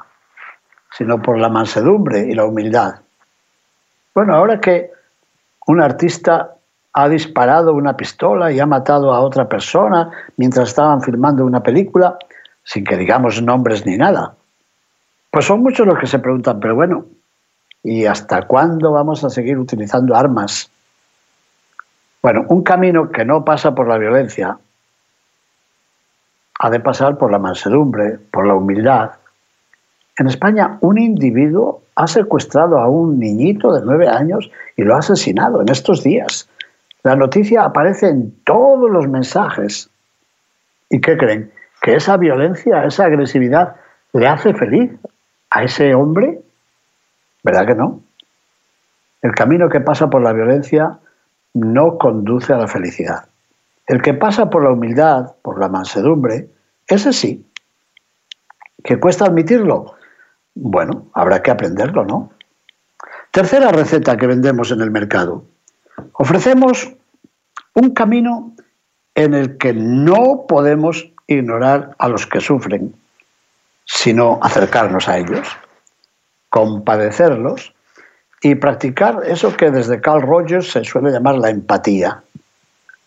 sino 0.96 1.20
por 1.20 1.38
la 1.38 1.48
mansedumbre 1.48 2.20
y 2.20 2.34
la 2.34 2.44
humildad. 2.44 2.96
Bueno, 4.14 4.34
ahora 4.34 4.60
que 4.60 4.90
un 5.66 5.80
artista 5.80 6.54
ha 6.92 7.08
disparado 7.08 7.74
una 7.74 7.96
pistola 7.96 8.52
y 8.52 8.60
ha 8.60 8.66
matado 8.66 9.12
a 9.12 9.20
otra 9.20 9.48
persona 9.48 10.10
mientras 10.36 10.68
estaban 10.68 11.02
filmando 11.02 11.44
una 11.44 11.62
película, 11.62 12.16
sin 12.62 12.84
que 12.84 12.96
digamos 12.96 13.42
nombres 13.42 13.84
ni 13.84 13.96
nada. 13.96 14.34
Pues 15.30 15.46
son 15.46 15.62
muchos 15.62 15.86
los 15.86 15.98
que 15.98 16.06
se 16.06 16.20
preguntan, 16.20 16.60
pero 16.60 16.76
bueno, 16.76 17.06
¿Y 17.84 18.06
hasta 18.06 18.46
cuándo 18.46 18.92
vamos 18.92 19.22
a 19.24 19.30
seguir 19.30 19.58
utilizando 19.58 20.16
armas? 20.16 20.70
Bueno, 22.22 22.46
un 22.48 22.64
camino 22.64 23.10
que 23.10 23.26
no 23.26 23.44
pasa 23.44 23.74
por 23.74 23.86
la 23.86 23.98
violencia 23.98 24.56
ha 26.58 26.70
de 26.70 26.80
pasar 26.80 27.18
por 27.18 27.30
la 27.30 27.38
mansedumbre, 27.38 28.18
por 28.30 28.46
la 28.46 28.54
humildad. 28.54 29.10
En 30.16 30.28
España, 30.28 30.78
un 30.80 30.98
individuo 30.98 31.82
ha 31.96 32.06
secuestrado 32.06 32.78
a 32.78 32.88
un 32.88 33.18
niñito 33.18 33.72
de 33.72 33.84
nueve 33.84 34.08
años 34.08 34.50
y 34.76 34.82
lo 34.82 34.94
ha 34.94 34.98
asesinado 34.98 35.60
en 35.60 35.68
estos 35.68 36.04
días. 36.04 36.48
La 37.02 37.16
noticia 37.16 37.64
aparece 37.64 38.08
en 38.08 38.34
todos 38.44 38.90
los 38.90 39.08
mensajes. 39.08 39.90
¿Y 40.88 41.00
qué 41.00 41.16
creen? 41.16 41.52
¿Que 41.82 41.96
esa 41.96 42.16
violencia, 42.16 42.84
esa 42.84 43.06
agresividad 43.06 43.76
le 44.12 44.26
hace 44.26 44.54
feliz 44.54 44.92
a 45.50 45.64
ese 45.64 45.94
hombre? 45.94 46.40
¿Verdad 47.42 47.66
que 47.66 47.74
no? 47.74 48.00
El 49.20 49.32
camino 49.32 49.68
que 49.68 49.80
pasa 49.80 50.08
por 50.08 50.22
la 50.22 50.32
violencia 50.32 50.98
no 51.54 51.98
conduce 51.98 52.52
a 52.52 52.58
la 52.58 52.68
felicidad. 52.68 53.26
El 53.86 54.00
que 54.00 54.14
pasa 54.14 54.48
por 54.48 54.62
la 54.62 54.70
humildad, 54.70 55.34
por 55.42 55.58
la 55.58 55.68
mansedumbre, 55.68 56.48
ese 56.86 57.12
sí. 57.12 57.44
¿Que 58.82 58.98
cuesta 58.98 59.26
admitirlo? 59.26 59.94
Bueno, 60.54 61.06
habrá 61.14 61.42
que 61.42 61.50
aprenderlo, 61.50 62.04
¿no? 62.04 62.30
Tercera 63.30 63.72
receta 63.72 64.16
que 64.16 64.28
vendemos 64.28 64.70
en 64.70 64.80
el 64.80 64.90
mercado. 64.90 65.44
Ofrecemos 66.12 66.92
un 67.74 67.90
camino 67.92 68.52
en 69.14 69.34
el 69.34 69.58
que 69.58 69.72
no 69.72 70.44
podemos 70.48 71.10
ignorar 71.26 71.94
a 71.98 72.08
los 72.08 72.26
que 72.26 72.40
sufren, 72.40 72.94
sino 73.84 74.38
acercarnos 74.42 75.08
a 75.08 75.18
ellos, 75.18 75.48
compadecerlos 76.50 77.74
y 78.40 78.54
practicar 78.54 79.22
eso 79.26 79.56
que 79.56 79.70
desde 79.70 80.00
Carl 80.00 80.22
Rogers 80.22 80.70
se 80.70 80.84
suele 80.84 81.10
llamar 81.10 81.36
la 81.36 81.50
empatía. 81.50 82.22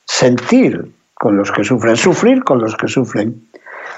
Sentir 0.05 0.91
con 1.13 1.37
los 1.37 1.51
que 1.51 1.63
sufren, 1.63 1.95
sufrir 1.95 2.43
con 2.43 2.59
los 2.59 2.75
que 2.75 2.87
sufren. 2.87 3.47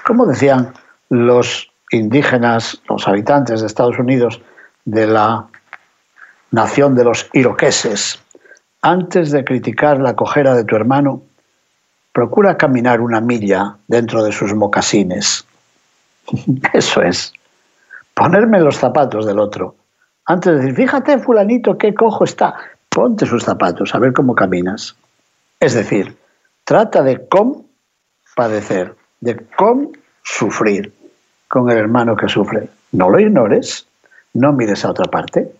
Como 0.05 0.25
decían 0.25 0.73
los 1.09 1.68
indígenas, 1.91 2.81
los 2.89 3.08
habitantes 3.08 3.62
de 3.62 3.67
Estados 3.67 4.00
Unidos 4.00 4.41
de 4.86 5.08
la 5.08 5.48
nación 6.51 6.96
de 6.96 7.03
los 7.03 7.29
iroqueses, 7.34 8.19
antes 8.81 9.31
de 9.31 9.43
criticar 9.43 10.00
la 10.00 10.15
cojera 10.15 10.55
de 10.55 10.63
tu 10.63 10.75
hermano, 10.75 11.22
procura 12.13 12.58
caminar 12.58 13.01
una 13.01 13.22
milla 13.22 13.77
dentro 13.88 14.24
de 14.24 14.31
sus 14.31 14.53
mocasines. 14.53 15.46
Eso 16.74 17.01
es, 17.01 17.34
ponerme 18.13 18.60
los 18.60 18.77
zapatos 18.77 19.25
del 19.25 19.39
otro. 19.39 19.75
Antes 20.25 20.53
de 20.53 20.60
decir, 20.60 20.75
fíjate, 20.75 21.19
fulanito, 21.19 21.77
qué 21.77 21.93
cojo 21.93 22.24
está, 22.24 22.53
ponte 22.88 23.25
sus 23.25 23.43
zapatos, 23.43 23.93
a 23.96 24.00
ver 24.00 24.13
cómo 24.13 24.36
caminas. 24.36 24.96
Es 25.60 25.74
decir, 25.74 26.17
trata 26.63 27.01
de 27.01 27.27
padecer, 28.36 28.96
de 29.19 29.36
cómo 29.58 29.91
sufrir 30.24 30.93
con 31.49 31.69
el 31.69 31.77
hermano 31.77 32.15
que 32.15 32.29
sufre. 32.29 32.69
No 32.93 33.09
lo 33.09 33.19
ignores, 33.19 33.87
no 34.33 34.53
mires 34.53 34.85
a 34.85 34.91
otra 34.91 35.05
parte. 35.11 35.51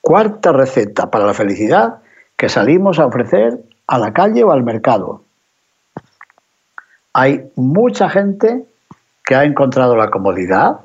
Cuarta 0.00 0.52
receta 0.52 1.10
para 1.10 1.26
la 1.26 1.34
felicidad 1.34 1.96
que 2.36 2.48
salimos 2.48 2.98
a 2.98 3.06
ofrecer 3.06 3.58
a 3.86 3.98
la 3.98 4.12
calle 4.12 4.44
o 4.44 4.52
al 4.52 4.62
mercado. 4.62 5.24
Hay 7.12 7.50
mucha 7.56 8.08
gente 8.08 8.64
que 9.24 9.34
ha 9.34 9.44
encontrado 9.44 9.96
la 9.96 10.10
comodidad, 10.10 10.80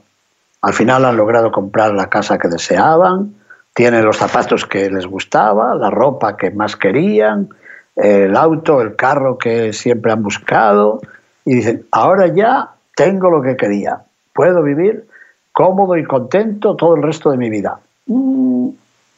al 0.62 0.74
final 0.74 1.06
han 1.06 1.18
logrado 1.18 1.52
comprar 1.52 1.94
la 1.94 2.10
casa 2.10 2.38
que 2.38 2.48
deseaban, 2.48 3.36
tienen 3.74 4.06
los 4.06 4.18
zapatos 4.18 4.66
que 4.66 4.90
les 4.90 5.06
gustaba, 5.06 5.76
la 5.76 5.90
ropa 5.90 6.38
que 6.38 6.50
más 6.50 6.76
querían, 6.76 7.50
el 7.96 8.36
auto, 8.36 8.82
el 8.82 8.96
carro 8.96 9.38
que 9.38 9.74
siempre 9.74 10.12
han 10.12 10.24
buscado, 10.24 11.02
y 11.44 11.56
dicen, 11.56 11.86
ahora 11.92 12.28
ya 12.28 12.75
tengo 12.96 13.30
lo 13.30 13.42
que 13.42 13.56
quería, 13.58 14.02
puedo 14.34 14.64
vivir 14.64 15.08
cómodo 15.52 15.96
y 15.98 16.04
contento 16.04 16.76
todo 16.76 16.96
el 16.96 17.04
resto 17.04 17.32
de 17.32 17.38
mi 17.38 17.50
vida. 17.50 17.80
Mm, 18.08 18.70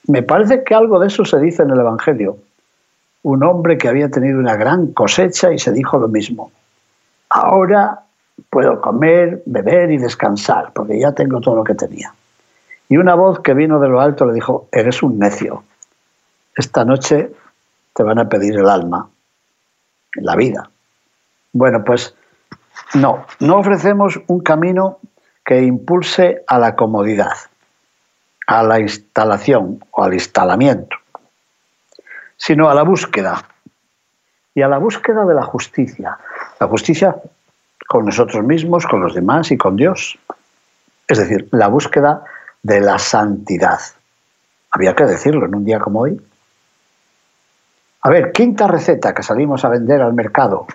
me 0.08 0.24
parece 0.24 0.64
que 0.64 0.76
algo 0.76 1.00
de 1.00 1.08
eso 1.08 1.26
se 1.26 1.40
dice 1.40 1.64
en 1.64 1.72
el 1.72 1.80
Evangelio. 1.80 2.38
Un 3.24 3.44
hombre 3.44 3.78
que 3.78 3.88
había 3.88 4.10
tenido 4.10 4.40
una 4.40 4.56
gran 4.56 4.94
cosecha 4.94 5.52
y 5.52 5.60
se 5.60 5.72
dijo 5.72 5.98
lo 5.98 6.08
mismo. 6.08 6.52
Ahora 7.30 8.02
puedo 8.50 8.80
comer, 8.80 9.42
beber 9.46 9.92
y 9.92 9.98
descansar, 9.98 10.72
porque 10.74 11.00
ya 11.00 11.12
tengo 11.12 11.42
todo 11.42 11.56
lo 11.56 11.64
que 11.64 11.76
tenía. 11.76 12.14
Y 12.90 12.98
una 12.98 13.16
voz 13.16 13.40
que 13.42 13.54
vino 13.54 13.80
de 13.80 13.90
lo 13.90 14.00
alto 14.00 14.26
le 14.26 14.34
dijo, 14.34 14.70
eres 14.72 15.04
un 15.04 15.20
necio. 15.20 15.64
Esta 16.56 16.86
noche 16.86 17.32
te 17.94 18.04
van 18.04 18.20
a 18.20 18.30
pedir 18.30 18.58
el 18.58 18.70
alma, 18.70 19.10
la 20.14 20.36
vida. 20.36 20.70
Bueno, 21.52 21.84
pues 21.84 22.16
no, 22.94 23.26
no 23.40 23.58
ofrecemos 23.58 24.20
un 24.28 24.42
camino 24.42 25.00
que 25.46 25.62
impulse 25.62 26.44
a 26.48 26.60
la 26.60 26.76
comodidad 26.76 27.34
a 28.48 28.64
la 28.64 28.80
instalación 28.80 29.84
o 29.92 30.04
al 30.04 30.14
instalamiento, 30.14 30.96
sino 32.38 32.70
a 32.70 32.74
la 32.74 32.84
búsqueda 32.84 33.44
y 34.56 34.62
a 34.62 34.70
la 34.70 34.78
búsqueda 34.80 35.26
de 35.26 35.36
la 35.36 35.44
justicia. 35.44 36.18
La 36.60 36.68
justicia 36.68 37.16
con 37.88 38.06
nosotros 38.06 38.44
mismos, 38.44 38.88
con 38.88 39.02
los 39.02 39.14
demás 39.14 39.52
y 39.52 39.58
con 39.58 39.76
Dios. 39.76 40.18
Es 41.08 41.20
decir, 41.20 41.50
la 41.52 41.68
búsqueda 41.68 42.24
de 42.64 42.80
la 42.80 42.98
santidad. 42.98 43.80
Había 44.72 44.96
que 44.96 45.04
decirlo 45.04 45.46
en 45.46 45.56
un 45.56 45.66
día 45.66 45.80
como 45.80 46.02
hoy. 46.02 46.20
A 48.02 48.10
ver, 48.10 48.32
quinta 48.32 48.68
receta 48.68 49.14
que 49.14 49.24
salimos 49.24 49.66
a 49.66 49.70
vender 49.70 50.02
al 50.02 50.14
mercado. 50.14 50.68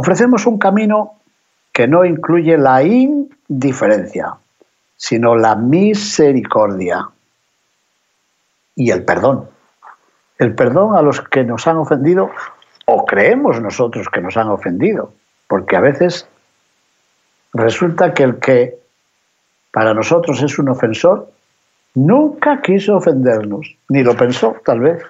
Ofrecemos 0.00 0.46
un 0.46 0.58
camino 0.58 1.14
que 1.72 1.88
no 1.88 2.04
incluye 2.04 2.56
la 2.56 2.84
indiferencia 2.84 4.38
sino 4.98 5.36
la 5.36 5.54
misericordia 5.54 7.08
y 8.74 8.90
el 8.90 9.04
perdón. 9.04 9.48
El 10.38 10.54
perdón 10.54 10.96
a 10.96 11.02
los 11.02 11.20
que 11.20 11.44
nos 11.44 11.66
han 11.66 11.78
ofendido 11.78 12.30
o 12.84 13.04
creemos 13.06 13.60
nosotros 13.60 14.08
que 14.08 14.20
nos 14.20 14.36
han 14.36 14.48
ofendido, 14.48 15.12
porque 15.46 15.76
a 15.76 15.80
veces 15.80 16.28
resulta 17.54 18.12
que 18.12 18.24
el 18.24 18.38
que 18.40 18.78
para 19.72 19.94
nosotros 19.94 20.42
es 20.42 20.58
un 20.58 20.68
ofensor 20.68 21.30
nunca 21.94 22.60
quiso 22.60 22.96
ofendernos, 22.96 23.76
ni 23.88 24.02
lo 24.02 24.16
pensó 24.16 24.56
tal 24.64 24.80
vez, 24.80 25.04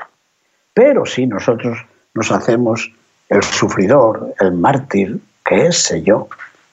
pero 0.75 1.07
si 1.07 1.27
nosotros 1.27 1.79
nos 2.15 2.31
hacemos 2.31 2.93
el 3.29 3.43
sufridor, 3.43 4.35
el 4.41 4.53
mártir, 4.53 5.21
que 5.45 5.67
es 5.67 5.95
yo, 6.03 6.29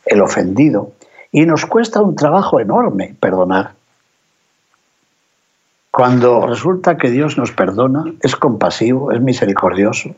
el 0.06 0.22
ofendido, 0.22 0.92
y 1.32 1.46
nos 1.46 1.66
cuesta 1.66 2.02
un 2.02 2.16
trabajo 2.16 2.60
enorme 2.60 3.16
perdonar. 3.20 3.74
Cuando 5.92 6.46
resulta 6.46 6.98
que 6.98 7.10
Dios 7.10 7.38
nos 7.38 7.52
perdona, 7.52 8.04
es 8.22 8.36
compasivo, 8.36 9.12
es 9.12 9.22
misericordioso 9.22 10.16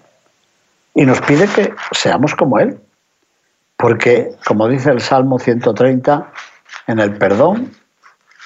y 0.96 1.06
nos 1.06 1.22
pide 1.22 1.48
que 1.48 1.74
seamos 1.92 2.34
como 2.34 2.60
Él. 2.60 2.80
Porque, 3.78 4.36
como 4.48 4.68
dice 4.68 4.90
el 4.90 5.02
Salmo 5.02 5.38
130, 5.38 6.32
en 6.88 7.00
el 7.00 7.16
perdón 7.20 7.72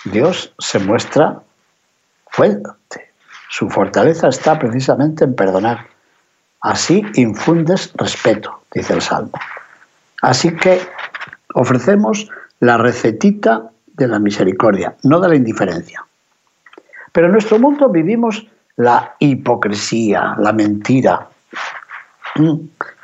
Dios 0.03 0.53
se 0.59 0.79
muestra 0.79 1.41
fuerte. 2.27 3.11
Su 3.49 3.69
fortaleza 3.69 4.27
está 4.27 4.59
precisamente 4.59 5.23
en 5.23 5.33
perdonar. 5.33 5.87
Así 6.61 7.03
infundes 7.15 7.91
respeto, 7.95 8.61
dice 8.73 8.93
el 8.93 9.01
Salmo. 9.01 9.31
Así 10.21 10.55
que 10.55 10.79
ofrecemos 11.55 12.29
la 12.59 12.77
recetita 12.77 13.71
de 13.87 14.07
la 14.07 14.19
misericordia, 14.19 14.95
no 15.03 15.19
de 15.19 15.29
la 15.29 15.35
indiferencia. 15.35 16.05
Pero 17.11 17.27
en 17.27 17.33
nuestro 17.33 17.59
mundo 17.59 17.89
vivimos 17.89 18.47
la 18.77 19.15
hipocresía, 19.19 20.35
la 20.37 20.53
mentira. 20.53 21.27
Mm. 22.35 22.55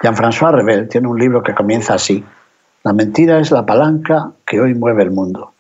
Jean-François 0.02 0.52
Rebel 0.54 0.88
tiene 0.88 1.08
un 1.08 1.20
libro 1.20 1.44
que 1.44 1.54
comienza 1.54 1.96
así. 1.96 2.24
La 2.84 2.94
mentira 2.94 3.40
es 3.40 3.52
la 3.52 3.66
palanca 3.66 4.32
que 4.46 4.62
hoy 4.62 4.74
mueve 4.74 5.04
el 5.04 5.12
mundo. 5.12 5.52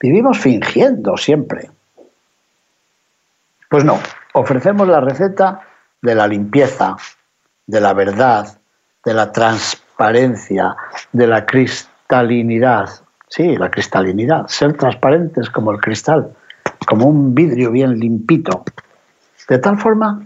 Vivimos 0.00 0.38
fingiendo 0.38 1.16
siempre. 1.16 1.70
Pues 3.68 3.84
no, 3.84 3.98
ofrecemos 4.34 4.86
la 4.88 5.00
receta 5.00 5.60
de 6.00 6.14
la 6.14 6.28
limpieza, 6.28 6.96
de 7.66 7.80
la 7.80 7.92
verdad, 7.94 8.58
de 9.04 9.14
la 9.14 9.32
transparencia, 9.32 10.76
de 11.12 11.26
la 11.26 11.46
cristalinidad, 11.46 12.88
Sí, 13.34 13.56
la 13.56 13.68
cristalinidad, 13.68 14.46
ser 14.46 14.76
transparentes 14.76 15.50
como 15.50 15.72
el 15.72 15.80
cristal, 15.80 16.30
como 16.86 17.06
un 17.06 17.34
vidrio 17.34 17.72
bien 17.72 17.98
limpito, 17.98 18.64
de 19.48 19.58
tal 19.58 19.76
forma 19.76 20.24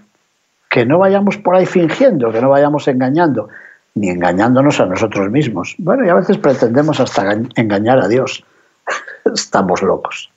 que 0.68 0.84
no 0.84 0.98
vayamos 0.98 1.38
por 1.38 1.54
ahí 1.54 1.64
fingiendo, 1.64 2.30
que 2.30 2.42
no 2.42 2.50
vayamos 2.50 2.86
engañando, 2.86 3.48
ni 3.94 4.10
engañándonos 4.10 4.78
a 4.80 4.84
nosotros 4.84 5.30
mismos. 5.30 5.74
Bueno, 5.78 6.04
y 6.04 6.10
a 6.10 6.14
veces 6.16 6.36
pretendemos 6.36 7.00
hasta 7.00 7.32
engañar 7.56 7.98
a 7.98 8.08
Dios. 8.08 8.44
Estamos 9.24 9.80
locos. 9.80 10.30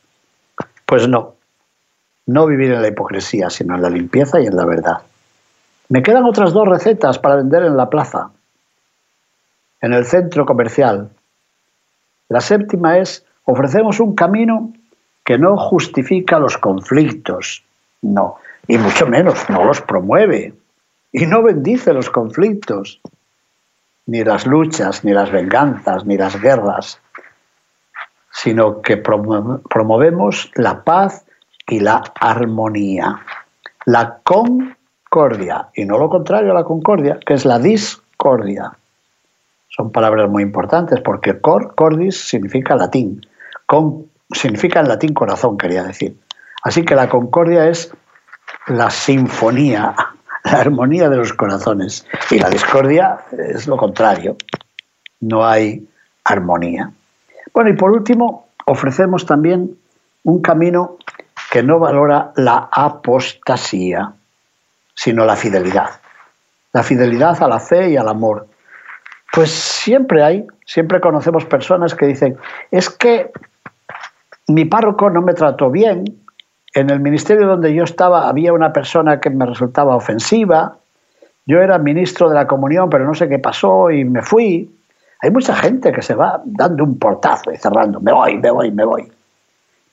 Pues 0.85 1.09
no, 1.09 1.35
no 2.27 2.47
vivir 2.47 2.71
en 2.71 2.81
la 2.81 2.87
hipocresía, 2.87 3.49
sino 3.49 3.75
en 3.75 3.81
la 3.81 3.89
limpieza 3.89 4.39
y 4.39 4.45
en 4.45 4.55
la 4.55 4.63
verdad. 4.63 4.99
Me 5.91 6.01
quedan 6.01 6.23
otras 6.23 6.53
dos 6.53 6.69
recetas 6.69 7.19
para 7.19 7.35
vender 7.35 7.63
en 7.63 7.75
la 7.75 7.89
plaza, 7.89 8.31
en 9.81 9.91
el 9.91 10.05
centro 10.05 10.45
comercial. 10.45 11.09
La 12.29 12.39
séptima 12.39 12.97
es, 12.97 13.25
ofrecemos 13.43 13.99
un 13.99 14.15
camino 14.15 14.71
que 15.25 15.37
no 15.37 15.57
justifica 15.57 16.39
los 16.39 16.57
conflictos, 16.57 17.65
no, 18.01 18.37
y 18.69 18.77
mucho 18.77 19.05
menos 19.05 19.49
no 19.49 19.65
los 19.65 19.81
promueve, 19.81 20.53
y 21.11 21.25
no 21.25 21.43
bendice 21.43 21.91
los 21.91 22.09
conflictos, 22.09 23.01
ni 24.05 24.23
las 24.23 24.47
luchas, 24.47 25.03
ni 25.03 25.11
las 25.11 25.29
venganzas, 25.29 26.05
ni 26.05 26.15
las 26.15 26.39
guerras, 26.39 27.01
sino 28.31 28.81
que 28.81 28.95
promovemos 28.95 30.51
la 30.55 30.85
paz 30.85 31.25
y 31.67 31.81
la 31.81 32.01
armonía, 32.15 33.25
la 33.85 34.19
con 34.23 34.77
y 35.75 35.83
no 35.85 35.97
lo 35.97 36.09
contrario 36.09 36.51
a 36.51 36.53
la 36.53 36.63
concordia, 36.63 37.19
que 37.25 37.33
es 37.33 37.43
la 37.43 37.59
discordia. 37.59 38.71
Son 39.67 39.91
palabras 39.91 40.29
muy 40.29 40.41
importantes 40.41 41.01
porque 41.01 41.41
cor, 41.41 41.75
cordis 41.75 42.29
significa 42.29 42.77
latín, 42.77 43.25
con 43.65 44.05
significa 44.31 44.79
en 44.79 44.87
latín 44.87 45.13
corazón, 45.13 45.57
quería 45.57 45.83
decir. 45.83 46.15
Así 46.63 46.85
que 46.85 46.95
la 46.95 47.09
concordia 47.09 47.67
es 47.67 47.93
la 48.67 48.89
sinfonía, 48.89 49.95
la 50.45 50.51
armonía 50.51 51.09
de 51.09 51.17
los 51.17 51.33
corazones 51.33 52.07
y 52.29 52.39
la 52.39 52.49
discordia 52.49 53.19
es 53.37 53.67
lo 53.67 53.75
contrario. 53.75 54.37
No 55.19 55.45
hay 55.45 55.89
armonía. 56.23 56.89
Bueno, 57.53 57.69
y 57.69 57.73
por 57.73 57.91
último, 57.91 58.47
ofrecemos 58.65 59.25
también 59.25 59.75
un 60.23 60.41
camino 60.41 60.95
que 61.51 61.63
no 61.63 61.79
valora 61.79 62.31
la 62.37 62.69
apostasía 62.71 64.13
sino 65.03 65.25
la 65.25 65.35
fidelidad. 65.35 65.89
La 66.73 66.83
fidelidad 66.83 67.41
a 67.41 67.47
la 67.47 67.59
fe 67.59 67.89
y 67.89 67.97
al 67.97 68.07
amor. 68.07 68.45
Pues 69.33 69.49
siempre 69.49 70.21
hay, 70.21 70.45
siempre 70.63 71.01
conocemos 71.01 71.43
personas 71.45 71.95
que 71.95 72.05
dicen, 72.05 72.37
es 72.69 72.87
que 72.87 73.31
mi 74.47 74.65
párroco 74.65 75.09
no 75.09 75.23
me 75.23 75.33
trató 75.33 75.71
bien, 75.71 76.03
en 76.75 76.89
el 76.91 76.99
ministerio 76.99 77.47
donde 77.47 77.73
yo 77.73 77.83
estaba 77.83 78.29
había 78.29 78.53
una 78.53 78.73
persona 78.73 79.19
que 79.19 79.31
me 79.31 79.47
resultaba 79.47 79.95
ofensiva, 79.95 80.77
yo 81.47 81.59
era 81.59 81.79
ministro 81.79 82.29
de 82.29 82.35
la 82.35 82.45
comunión, 82.45 82.91
pero 82.91 83.03
no 83.03 83.15
sé 83.15 83.27
qué 83.27 83.39
pasó 83.39 83.89
y 83.89 84.05
me 84.05 84.21
fui. 84.21 84.69
Hay 85.21 85.31
mucha 85.31 85.55
gente 85.55 85.91
que 85.91 86.03
se 86.03 86.13
va 86.13 86.41
dando 86.45 86.83
un 86.83 86.99
portazo 86.99 87.51
y 87.51 87.57
cerrando, 87.57 87.99
me 88.01 88.13
voy, 88.13 88.37
me 88.37 88.51
voy, 88.51 88.69
me 88.69 88.85
voy. 88.85 89.11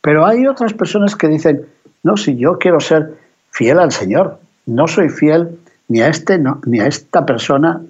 Pero 0.03 0.27
hay 0.27 0.47
otras 0.47 0.75
personas 0.75 1.17
que 1.17 1.29
dicen, 1.29 1.67
no, 2.03 2.19
si 2.19 2.37
yo 2.37 2.59
quiero 2.59 2.79
ser 2.79 3.15
fiel 3.51 3.79
al 3.79 3.91
Señor, 3.91 4.39
no 4.69 4.87
soy 4.87 5.09
fiel 5.09 5.59
ni 5.89 6.03
a, 6.03 6.09
este, 6.09 6.39
ni 6.67 6.81
a 6.81 6.87
esta 6.87 7.25
persona, 7.25 7.81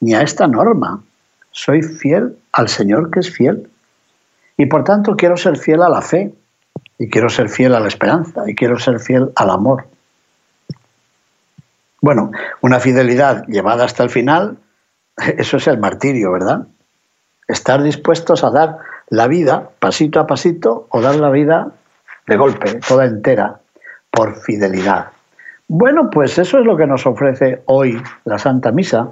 ni 0.00 0.14
a 0.14 0.22
esta 0.22 0.48
norma. 0.48 1.00
Soy 1.52 1.82
fiel 1.82 2.36
al 2.50 2.68
Señor 2.68 3.12
que 3.12 3.20
es 3.20 3.30
fiel. 3.30 3.70
Y 4.56 4.66
por 4.66 4.82
tanto 4.82 5.14
quiero 5.16 5.36
ser 5.36 5.56
fiel 5.56 5.82
a 5.82 5.88
la 5.88 6.02
fe, 6.02 6.34
y 6.98 7.08
quiero 7.08 7.28
ser 7.28 7.48
fiel 7.48 7.74
a 7.74 7.80
la 7.80 7.86
esperanza, 7.86 8.50
y 8.50 8.56
quiero 8.56 8.78
ser 8.80 8.98
fiel 8.98 9.30
al 9.36 9.50
amor. 9.50 9.86
Bueno, 12.00 12.32
una 12.60 12.80
fidelidad 12.80 13.46
llevada 13.46 13.84
hasta 13.84 14.02
el 14.02 14.10
final, 14.10 14.58
eso 15.38 15.56
es 15.56 15.68
el 15.68 15.78
martirio, 15.78 16.32
¿verdad? 16.32 16.66
Estar 17.46 17.80
dispuestos 17.80 18.42
a 18.42 18.50
dar 18.50 18.78
la 19.08 19.28
vida 19.28 19.70
pasito 19.78 20.18
a 20.18 20.26
pasito 20.26 20.88
o 20.90 21.00
dar 21.00 21.14
la 21.14 21.30
vida 21.30 21.70
de 22.26 22.36
golpe, 22.36 22.80
toda 22.86 23.04
entera, 23.04 23.60
por 24.10 24.34
fidelidad. 24.42 25.13
Bueno, 25.68 26.10
pues 26.10 26.38
eso 26.38 26.58
es 26.58 26.66
lo 26.66 26.76
que 26.76 26.86
nos 26.86 27.06
ofrece 27.06 27.62
hoy 27.66 28.00
la 28.24 28.38
Santa 28.38 28.70
Misa. 28.70 29.08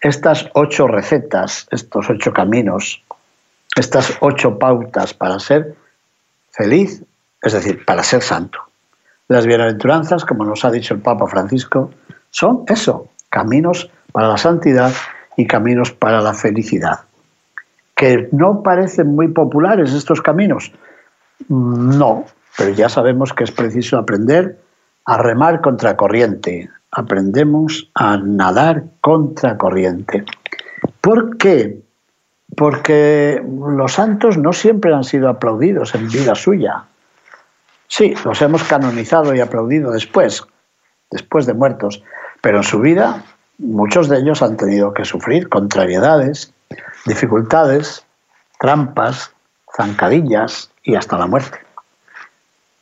Estas 0.00 0.48
ocho 0.54 0.86
recetas, 0.86 1.66
estos 1.70 2.08
ocho 2.08 2.32
caminos, 2.32 3.02
estas 3.76 4.16
ocho 4.20 4.58
pautas 4.58 5.12
para 5.12 5.38
ser 5.38 5.74
feliz, 6.50 7.02
es 7.42 7.52
decir, 7.52 7.84
para 7.84 8.02
ser 8.02 8.22
santo. 8.22 8.60
Las 9.28 9.46
bienaventuranzas, 9.46 10.24
como 10.24 10.44
nos 10.44 10.64
ha 10.64 10.70
dicho 10.70 10.94
el 10.94 11.00
Papa 11.00 11.26
Francisco, 11.26 11.90
son 12.30 12.64
eso, 12.66 13.08
caminos 13.28 13.90
para 14.12 14.28
la 14.28 14.38
santidad 14.38 14.92
y 15.36 15.46
caminos 15.46 15.92
para 15.92 16.20
la 16.20 16.32
felicidad. 16.32 17.00
¿Que 17.94 18.28
no 18.32 18.62
parecen 18.62 19.14
muy 19.14 19.28
populares 19.28 19.92
estos 19.92 20.22
caminos? 20.22 20.72
No, 21.48 22.24
pero 22.56 22.70
ya 22.70 22.88
sabemos 22.88 23.32
que 23.32 23.44
es 23.44 23.50
preciso 23.50 23.98
aprender 23.98 24.58
a 25.08 25.16
remar 25.16 25.62
contra 25.62 25.96
corriente, 25.96 26.68
aprendemos 26.90 27.90
a 27.94 28.18
nadar 28.18 28.84
contra 29.00 29.56
corriente. 29.56 30.26
¿Por 31.00 31.38
qué? 31.38 31.80
Porque 32.54 33.42
los 33.42 33.94
santos 33.94 34.36
no 34.36 34.52
siempre 34.52 34.92
han 34.92 35.04
sido 35.04 35.30
aplaudidos 35.30 35.94
en 35.94 36.08
vida 36.08 36.34
suya. 36.34 36.84
Sí, 37.86 38.14
los 38.22 38.42
hemos 38.42 38.62
canonizado 38.64 39.34
y 39.34 39.40
aplaudido 39.40 39.92
después, 39.92 40.44
después 41.10 41.46
de 41.46 41.54
muertos, 41.54 42.02
pero 42.42 42.58
en 42.58 42.64
su 42.64 42.78
vida 42.78 43.24
muchos 43.56 44.10
de 44.10 44.18
ellos 44.18 44.42
han 44.42 44.58
tenido 44.58 44.92
que 44.92 45.06
sufrir 45.06 45.48
contrariedades, 45.48 46.52
dificultades, 47.06 48.04
trampas, 48.60 49.32
zancadillas 49.74 50.70
y 50.82 50.96
hasta 50.96 51.16
la 51.16 51.26
muerte. 51.26 51.60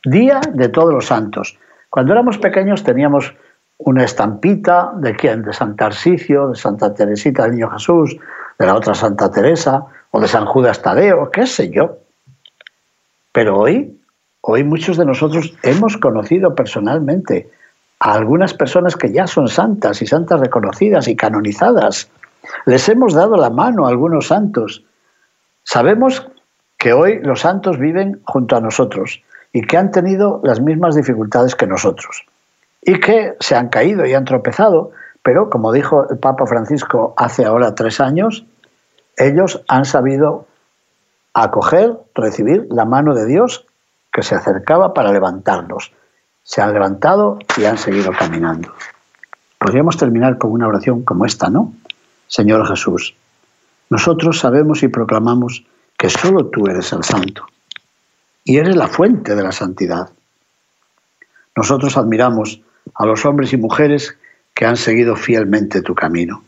Día 0.03 0.41
de 0.51 0.67
todos 0.67 0.93
los 0.93 1.05
santos. 1.05 1.57
Cuando 1.89 2.13
éramos 2.13 2.37
pequeños 2.37 2.83
teníamos 2.83 3.33
una 3.77 4.03
estampita 4.03 4.91
de 4.95 5.15
quién, 5.15 5.43
de 5.43 5.53
Santa 5.53 5.85
Arsicio, 5.85 6.49
de 6.49 6.55
Santa 6.55 6.93
Teresita 6.93 7.43
del 7.43 7.53
Niño 7.53 7.69
Jesús, 7.69 8.17
de 8.57 8.65
la 8.65 8.75
otra 8.75 8.93
Santa 8.93 9.29
Teresa 9.29 9.85
o 10.11 10.19
de 10.19 10.27
San 10.27 10.45
Judas 10.45 10.81
Tadeo, 10.81 11.29
qué 11.31 11.45
sé 11.45 11.69
yo. 11.69 11.97
Pero 13.31 13.59
hoy, 13.59 13.99
hoy 14.41 14.63
muchos 14.63 14.97
de 14.97 15.05
nosotros 15.05 15.55
hemos 15.63 15.97
conocido 15.97 16.55
personalmente 16.55 17.49
a 17.99 18.13
algunas 18.13 18.53
personas 18.53 18.95
que 18.95 19.11
ya 19.11 19.27
son 19.27 19.47
santas 19.47 20.01
y 20.01 20.07
santas 20.07 20.39
reconocidas 20.39 21.07
y 21.07 21.15
canonizadas. 21.15 22.09
Les 22.65 22.87
hemos 22.89 23.13
dado 23.13 23.37
la 23.37 23.49
mano 23.49 23.85
a 23.85 23.89
algunos 23.89 24.27
santos. 24.27 24.83
Sabemos 25.63 26.27
que 26.77 26.93
hoy 26.93 27.19
los 27.21 27.41
santos 27.41 27.77
viven 27.77 28.21
junto 28.25 28.55
a 28.55 28.61
nosotros 28.61 29.21
y 29.57 29.61
que 29.61 29.75
han 29.75 29.89
tenido 29.89 30.39
las 30.43 30.61
mismas 30.61 30.93
dificultades 30.93 31.55
que 31.55 31.65
nosotros 31.65 32.27
y 32.79 32.99
que 32.99 33.35
se 33.39 33.55
han 33.55 33.69
caído 33.69 34.05
y 34.05 34.13
han 34.13 34.23
tropezado, 34.23 34.91
pero 35.23 35.49
como 35.49 35.71
dijo 35.71 36.07
el 36.07 36.19
Papa 36.19 36.45
Francisco 36.45 37.15
hace 37.17 37.43
ahora 37.43 37.73
tres 37.73 37.99
años, 37.99 38.45
ellos 39.17 39.63
han 39.67 39.85
sabido 39.85 40.45
acoger, 41.33 41.97
recibir 42.13 42.67
la 42.69 42.85
mano 42.85 43.15
de 43.15 43.25
Dios 43.25 43.65
que 44.13 44.21
se 44.21 44.35
acercaba 44.35 44.93
para 44.93 45.11
levantarlos. 45.11 45.91
Se 46.43 46.61
han 46.61 46.73
levantado 46.73 47.39
y 47.57 47.65
han 47.65 47.79
seguido 47.79 48.11
caminando. 48.11 48.71
Podríamos 49.57 49.97
terminar 49.97 50.37
con 50.37 50.51
una 50.51 50.67
oración 50.67 51.01
como 51.01 51.25
esta, 51.25 51.49
¿no? 51.49 51.73
Señor 52.27 52.67
Jesús, 52.67 53.15
nosotros 53.89 54.37
sabemos 54.37 54.83
y 54.83 54.87
proclamamos 54.87 55.65
que 55.97 56.11
solo 56.11 56.45
tú 56.45 56.67
eres 56.67 56.93
el 56.93 57.03
santo 57.03 57.47
y 58.47 58.57
eres 58.57 58.77
la 58.77 58.87
fuente 58.87 59.35
de 59.35 59.43
la 59.43 59.51
santidad. 59.51 60.09
Nosotros 61.53 61.97
admiramos 61.97 62.61
a 62.95 63.05
los 63.05 63.25
hombres 63.25 63.51
y 63.51 63.57
mujeres 63.57 64.15
que 64.55 64.65
han 64.65 64.77
seguido 64.77 65.17
fielmente 65.17 65.81
tu 65.81 65.93
camino. 65.93 66.45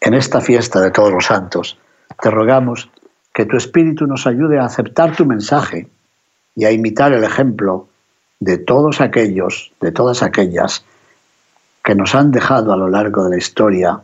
En 0.00 0.14
esta 0.14 0.40
fiesta 0.40 0.80
de 0.80 0.92
todos 0.92 1.10
los 1.10 1.26
santos, 1.26 1.76
te 2.22 2.30
rogamos 2.30 2.88
que 3.34 3.44
tu 3.44 3.56
Espíritu 3.56 4.06
nos 4.06 4.28
ayude 4.28 4.60
a 4.60 4.66
aceptar 4.66 5.16
tu 5.16 5.26
mensaje 5.26 5.88
y 6.54 6.64
a 6.64 6.70
imitar 6.70 7.12
el 7.12 7.24
ejemplo 7.24 7.88
de 8.38 8.56
todos 8.58 9.00
aquellos, 9.00 9.72
de 9.80 9.90
todas 9.90 10.22
aquellas 10.22 10.84
que 11.82 11.96
nos 11.96 12.14
han 12.14 12.30
dejado 12.30 12.72
a 12.72 12.76
lo 12.76 12.88
largo 12.88 13.24
de 13.24 13.30
la 13.30 13.38
historia 13.38 14.00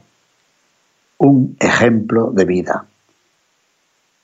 un 1.18 1.56
ejemplo 1.60 2.32
de 2.32 2.44
vida. 2.44 2.86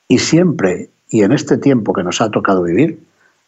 Y 0.08 0.18
siempre 0.18 0.90
y 1.10 1.22
en 1.22 1.32
este 1.32 1.58
tiempo 1.58 1.92
que 1.92 2.02
nos 2.02 2.20
ha 2.20 2.30
tocado 2.30 2.62
vivir 2.62 3.02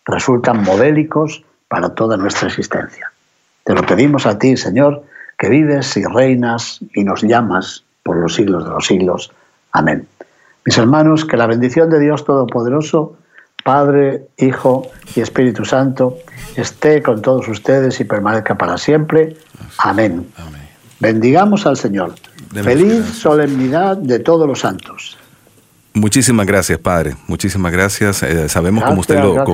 resultan 0.05 0.62
modélicos 0.62 1.44
para 1.68 1.94
toda 1.94 2.16
nuestra 2.16 2.48
existencia. 2.48 3.12
Te 3.64 3.75
lo 3.75 3.83
pedimos 3.87 4.27
a 4.27 4.38
ti, 4.38 4.57
Señor, 4.57 5.05
que 5.38 5.48
vives 5.48 5.96
y 5.96 6.05
reinas 6.05 6.81
y 6.94 7.05
nos 7.05 7.22
llamas 7.22 7.85
por 8.03 8.16
los 8.16 8.35
siglos 8.35 8.64
de 8.64 8.70
los 8.70 8.87
siglos. 8.87 9.33
Amén. 9.70 10.07
Mis 10.64 10.77
hermanos, 10.77 11.25
que 11.25 11.37
la 11.37 11.46
bendición 11.46 11.88
de 11.90 12.01
Dios 12.01 12.25
Todopoderoso, 12.25 13.16
Padre, 13.64 14.27
Hijo 14.37 14.88
y 15.14 15.20
Espíritu 15.20 15.64
Santo, 15.64 16.18
esté 16.57 17.03
con 17.03 17.22
todos 17.22 17.48
ustedes 17.48 18.01
y 18.01 18.05
permanezca 18.05 18.57
para 18.57 18.77
siempre. 18.77 19.37
Amén. 19.79 20.27
Bendigamos 20.98 21.66
al 21.66 21.77
Señor. 21.77 22.14
Feliz 22.53 23.07
solemnidad 23.07 23.96
de 23.96 24.18
todos 24.18 24.46
los 24.46 24.61
santos. 24.61 25.16
Muchísimas 25.94 26.46
gracias, 26.46 26.78
padre. 26.78 27.16
Muchísimas 27.26 27.70
gracias. 27.70 28.22
Eh, 28.22 28.48
sabemos 28.48 28.83
como 28.85 29.00
usted 29.00 29.18
lo 29.20 29.44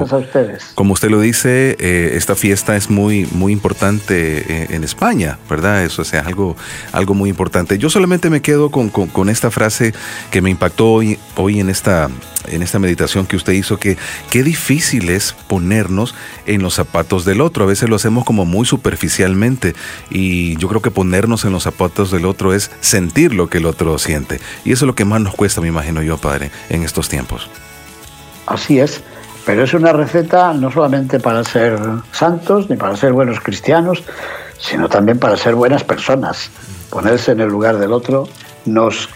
como, 0.75 0.93
usted 0.93 1.11
lo 1.11 1.21
dice, 1.21 1.77
eh, 1.81 2.13
esta 2.15 2.37
fiesta 2.37 2.77
es 2.77 2.91
muy 2.91 3.27
muy 3.33 3.53
importante 3.53 4.39
eh, 4.39 4.67
en, 4.71 4.85
España, 4.85 5.39
¿verdad? 5.51 5.85
Eso 5.85 6.03
es 6.03 6.15
algo 6.15 6.57
algo 6.93 7.15
muy 7.15 7.29
importante. 7.29 7.77
Yo 7.77 7.91
solamente 7.91 8.31
me 8.31 8.41
quedo 8.41 8.71
con, 8.71 8.89
con, 8.89 9.29
esta 9.29 9.51
frase 9.51 9.93
que 10.31 10.41
me 10.41 10.51
impactó 10.51 10.93
hoy 10.93 11.19
hoy 11.35 11.59
en 11.59 11.71
esta 11.71 12.09
en 12.47 12.63
esta 12.63 12.79
meditación 12.79 13.27
que 13.27 13.37
usted 13.37 13.53
hizo 13.53 13.79
que 13.79 13.97
qué 14.31 14.43
difícil 14.43 15.11
es 15.11 15.35
ponernos 15.49 16.15
en 16.47 16.63
los 16.63 16.75
zapatos 16.75 17.25
del 17.25 17.41
otro. 17.41 17.65
A 17.65 17.67
veces 17.67 17.89
lo 17.89 17.97
hacemos 17.97 18.25
como 18.25 18.45
muy 18.45 18.65
superficialmente 18.65 19.75
y 20.09 20.57
yo 20.57 20.69
creo 20.69 20.83
que 20.83 20.91
ponernos 20.91 21.45
en 21.45 21.53
los 21.53 21.65
zapatos 21.65 22.11
del 22.11 22.27
otro 22.27 22.55
es 22.55 22.71
sentir 22.81 23.35
lo 23.35 23.49
que 23.49 23.59
el 23.59 23.67
otro 23.67 23.99
siente. 23.99 24.41
Y 24.65 24.73
eso 24.73 24.85
es 24.85 24.87
lo 24.87 24.95
que 24.95 25.05
más 25.05 25.21
nos 25.21 25.35
cuesta, 25.35 25.61
me 25.61 25.69
imagino 25.69 26.03
yo, 26.03 26.17
Padre, 26.19 26.28
en 26.69 26.83
estos 26.83 27.09
tiempos. 27.09 27.49
Así 28.47 28.81
es, 28.81 29.01
pero 29.45 29.65
es 29.65 29.75
una 29.75 29.93
receta 29.93 30.53
no 30.53 30.71
solamente 30.71 31.21
para 31.21 31.45
ser 31.45 31.79
santos 32.13 32.69
ni 32.71 32.77
para 32.77 32.97
ser 32.97 33.13
buenos 33.13 33.41
cristianos, 33.41 34.03
sino 34.59 34.89
también 34.89 35.19
para 35.19 35.37
ser 35.37 35.55
buenas 35.55 35.85
personas. 35.85 36.51
Ponerse 36.91 37.33
en 37.33 37.41
el 37.41 37.49
lugar 37.49 37.79
del 37.79 37.93
otro 37.93 38.29
nos 38.65 39.09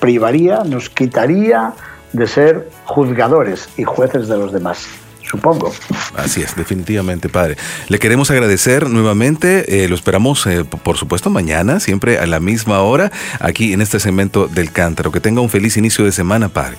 privaría, 0.00 0.64
nos 0.64 0.88
quitaría 0.88 1.72
de 2.12 2.26
ser 2.26 2.70
juzgadores 2.84 3.68
y 3.76 3.84
jueces 3.84 4.28
de 4.28 4.36
los 4.36 4.52
demás 4.52 4.86
supongo. 5.24 5.72
Así 6.16 6.42
es, 6.42 6.54
definitivamente, 6.56 7.28
padre. 7.28 7.56
Le 7.88 7.98
queremos 7.98 8.30
agradecer 8.30 8.88
nuevamente, 8.88 9.84
eh, 9.84 9.88
lo 9.88 9.94
esperamos, 9.94 10.46
eh, 10.46 10.64
por 10.64 10.96
supuesto, 10.96 11.30
mañana, 11.30 11.80
siempre 11.80 12.18
a 12.18 12.26
la 12.26 12.40
misma 12.40 12.80
hora, 12.82 13.10
aquí 13.40 13.72
en 13.72 13.80
este 13.80 14.00
segmento 14.00 14.46
del 14.46 14.70
cántaro. 14.72 15.12
Que 15.12 15.20
tenga 15.20 15.40
un 15.40 15.50
feliz 15.50 15.76
inicio 15.76 16.04
de 16.04 16.12
semana, 16.12 16.48
padre. 16.48 16.76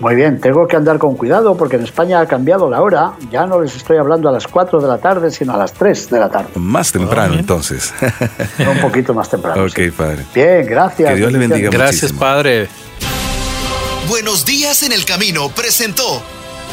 Muy 0.00 0.16
bien, 0.16 0.40
tengo 0.40 0.66
que 0.66 0.76
andar 0.76 0.98
con 0.98 1.16
cuidado 1.16 1.56
porque 1.56 1.76
en 1.76 1.84
España 1.84 2.20
ha 2.20 2.26
cambiado 2.26 2.68
la 2.68 2.82
hora. 2.82 3.12
Ya 3.30 3.46
no 3.46 3.60
les 3.60 3.76
estoy 3.76 3.96
hablando 3.96 4.28
a 4.28 4.32
las 4.32 4.46
4 4.46 4.80
de 4.80 4.88
la 4.88 4.98
tarde, 4.98 5.30
sino 5.30 5.54
a 5.54 5.56
las 5.56 5.72
3 5.72 6.10
de 6.10 6.18
la 6.18 6.28
tarde. 6.28 6.48
Más 6.56 6.90
temprano, 6.90 7.34
entonces. 7.34 7.94
un 8.58 8.80
poquito 8.80 9.14
más 9.14 9.30
temprano. 9.30 9.62
Ok, 9.62 9.94
padre. 9.96 10.24
Bien, 10.34 10.66
gracias. 10.66 11.10
Que 11.10 11.16
Dios 11.16 11.32
le 11.32 11.38
bendiga. 11.38 11.70
Gracias, 11.70 12.12
padre. 12.12 12.68
Buenos 14.08 14.44
días 14.44 14.82
en 14.82 14.92
el 14.92 15.04
camino 15.04 15.48
presentó 15.48 16.22